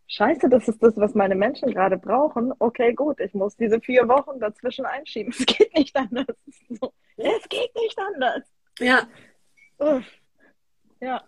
[0.07, 2.53] scheiße, das ist das, was meine Menschen gerade brauchen.
[2.59, 5.33] Okay, gut, ich muss diese vier Wochen dazwischen einschieben.
[5.37, 6.37] Es geht nicht anders.
[6.69, 8.43] So, es geht nicht anders.
[8.79, 9.05] Ja,
[9.79, 10.05] Uff.
[11.01, 11.21] Ja.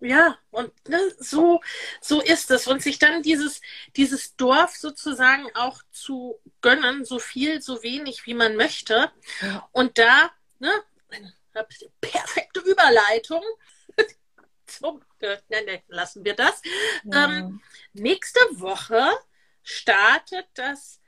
[0.00, 1.60] Ja, und ne, so,
[2.00, 2.66] so ist es.
[2.66, 3.60] Und sich dann dieses,
[3.96, 9.10] dieses Dorf sozusagen auch zu gönnen, so viel, so wenig, wie man möchte.
[9.40, 9.68] Ja.
[9.72, 10.72] Und da, ne,
[11.10, 11.32] eine
[12.00, 13.42] perfekte Überleitung
[14.66, 16.60] zum, äh, nein, nein, lassen wir das.
[17.12, 19.08] Ähm, nächste Woche
[19.62, 21.00] startet das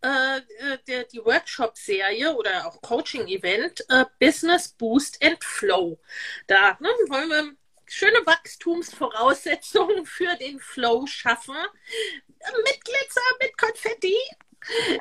[0.00, 5.98] äh, äh, der, die Workshop-Serie oder auch Coaching-Event äh, Business Boost and Flow.
[6.46, 7.56] Da ne, wollen wir
[7.88, 11.56] schöne Wachstumsvoraussetzungen für den Flow schaffen.
[12.64, 14.16] Mit Glitzer, mit Konfetti,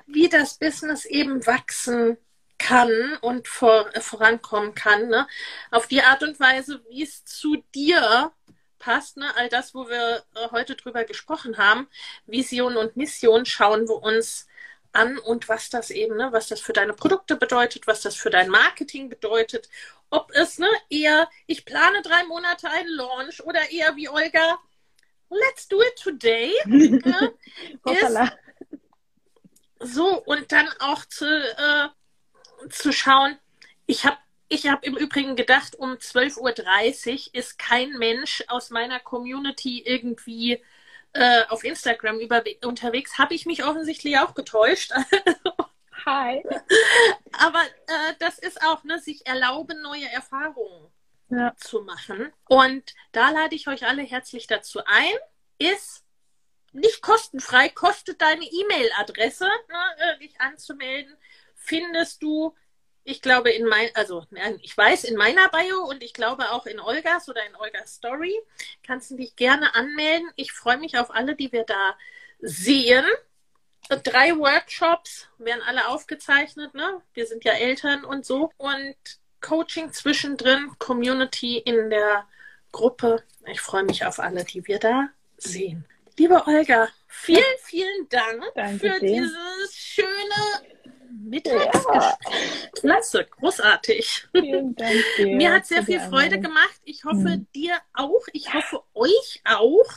[0.08, 2.18] wie das Business eben wachsen
[2.58, 5.10] kann und vor, äh, vorankommen kann.
[5.10, 5.28] Ne?
[5.72, 8.32] Auf die Art und Weise, wie es zu dir
[8.80, 9.36] passt, ne?
[9.36, 11.88] all das, wo wir äh, heute drüber gesprochen haben,
[12.26, 14.48] Vision und Mission, schauen wir uns
[14.94, 18.30] an und was das eben, ne, was das für deine Produkte bedeutet, was das für
[18.30, 19.70] dein Marketing bedeutet,
[20.10, 24.60] ob es ne, eher, ich plane drei Monate einen Launch oder eher wie Olga,
[25.30, 27.34] let's do it today, ne,
[27.86, 28.18] ist
[29.80, 31.90] so und dann auch zu, äh,
[32.70, 33.38] zu schauen,
[33.86, 34.18] ich habe
[34.50, 40.62] ich habe im Übrigen gedacht, um 12.30 Uhr ist kein Mensch aus meiner Community irgendwie
[41.14, 43.18] äh, auf Instagram über, unterwegs.
[43.18, 44.94] Habe ich mich offensichtlich auch getäuscht.
[46.08, 46.42] Hi.
[47.34, 50.90] Aber äh, das ist auch, ne, sich erlauben, neue Erfahrungen
[51.30, 51.54] Ja.
[51.58, 52.32] zu machen.
[52.48, 55.14] Und da lade ich euch alle herzlich dazu ein.
[55.58, 56.06] Ist
[56.72, 61.14] nicht kostenfrei, kostet deine E-Mail-Adresse, ne, äh, dich anzumelden.
[61.56, 62.56] Findest du,
[63.04, 64.26] ich glaube, in mein, also
[64.62, 68.34] ich weiß, in meiner Bio und ich glaube auch in Olgas oder in Olgas Story
[68.84, 70.30] kannst du dich gerne anmelden.
[70.38, 71.98] Ich freue mich auf alle, die wir da
[72.40, 73.06] sehen.
[74.04, 77.02] Drei Workshops werden alle aufgezeichnet, ne?
[77.14, 78.52] Wir sind ja Eltern und so.
[78.58, 78.96] Und
[79.42, 82.28] Coaching zwischendrin, Community in der
[82.72, 83.24] Gruppe.
[83.46, 85.86] Ich freue mich auf alle, die wir da sehen.
[86.18, 89.22] Liebe Olga, vielen, vielen Dank Danke für dir.
[89.22, 90.68] dieses schöne
[91.12, 92.72] Mittagsgespräch.
[92.74, 94.28] Klasse, großartig.
[94.32, 95.36] Vielen Dank dir.
[95.36, 96.80] Mir hat sehr viel Freude gemacht.
[96.84, 97.48] Ich hoffe, Mhm.
[97.54, 98.26] dir auch.
[98.34, 99.90] Ich hoffe, euch auch.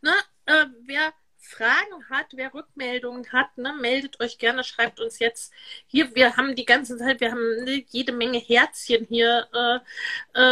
[0.00, 0.12] Ne?
[0.46, 1.12] Äh, wer
[1.46, 5.52] Fragen hat, wer Rückmeldungen hat, ne, meldet euch gerne, schreibt uns jetzt
[5.86, 6.14] hier.
[6.14, 9.78] Wir haben die ganze Zeit, wir haben ne, jede Menge Herzchen hier äh,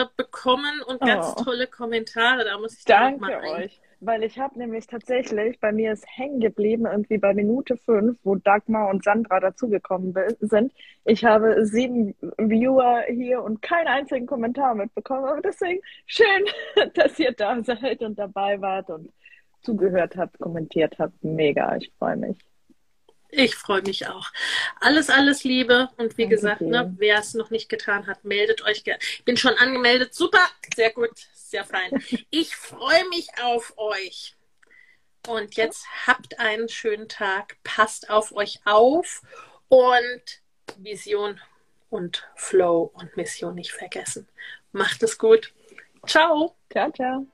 [0.03, 1.43] äh, bekommen und ganz Oh.
[1.45, 2.45] tolle Kommentare.
[2.45, 3.65] Da muss ich Danke mal ein.
[3.65, 3.81] euch.
[4.01, 8.35] Weil ich habe nämlich tatsächlich, bei mir ist hängen geblieben, irgendwie bei Minute fünf, wo
[8.35, 10.73] Dagmar und Sandra dazugekommen sind.
[11.07, 15.25] Ich habe sieben Viewer hier und keinen einzigen Kommentar mitbekommen.
[15.25, 16.45] Aber deswegen schön,
[16.95, 19.11] dass ihr da seid und dabei wart und
[19.65, 21.23] zugehört habt, kommentiert habt.
[21.25, 22.39] Mega, ich freue mich.
[23.37, 24.31] Ich freue mich auch.
[24.81, 25.89] Alles, alles Liebe.
[25.97, 29.01] Und wie Danke gesagt, ne, wer es noch nicht getan hat, meldet euch gerne.
[29.03, 30.15] Ich bin schon angemeldet.
[30.15, 30.43] Super,
[30.75, 31.91] sehr gut, sehr fein.
[32.31, 34.37] Ich freue mich auf euch.
[35.27, 37.57] Und jetzt habt einen schönen Tag.
[37.65, 39.23] Passt auf euch auf.
[39.69, 40.23] Und
[40.77, 41.41] Vision
[41.91, 44.29] und Flow und Mission nicht vergessen.
[44.73, 45.53] Macht es gut.
[46.07, 46.55] Ciao.
[46.71, 47.34] Ciao, ciao.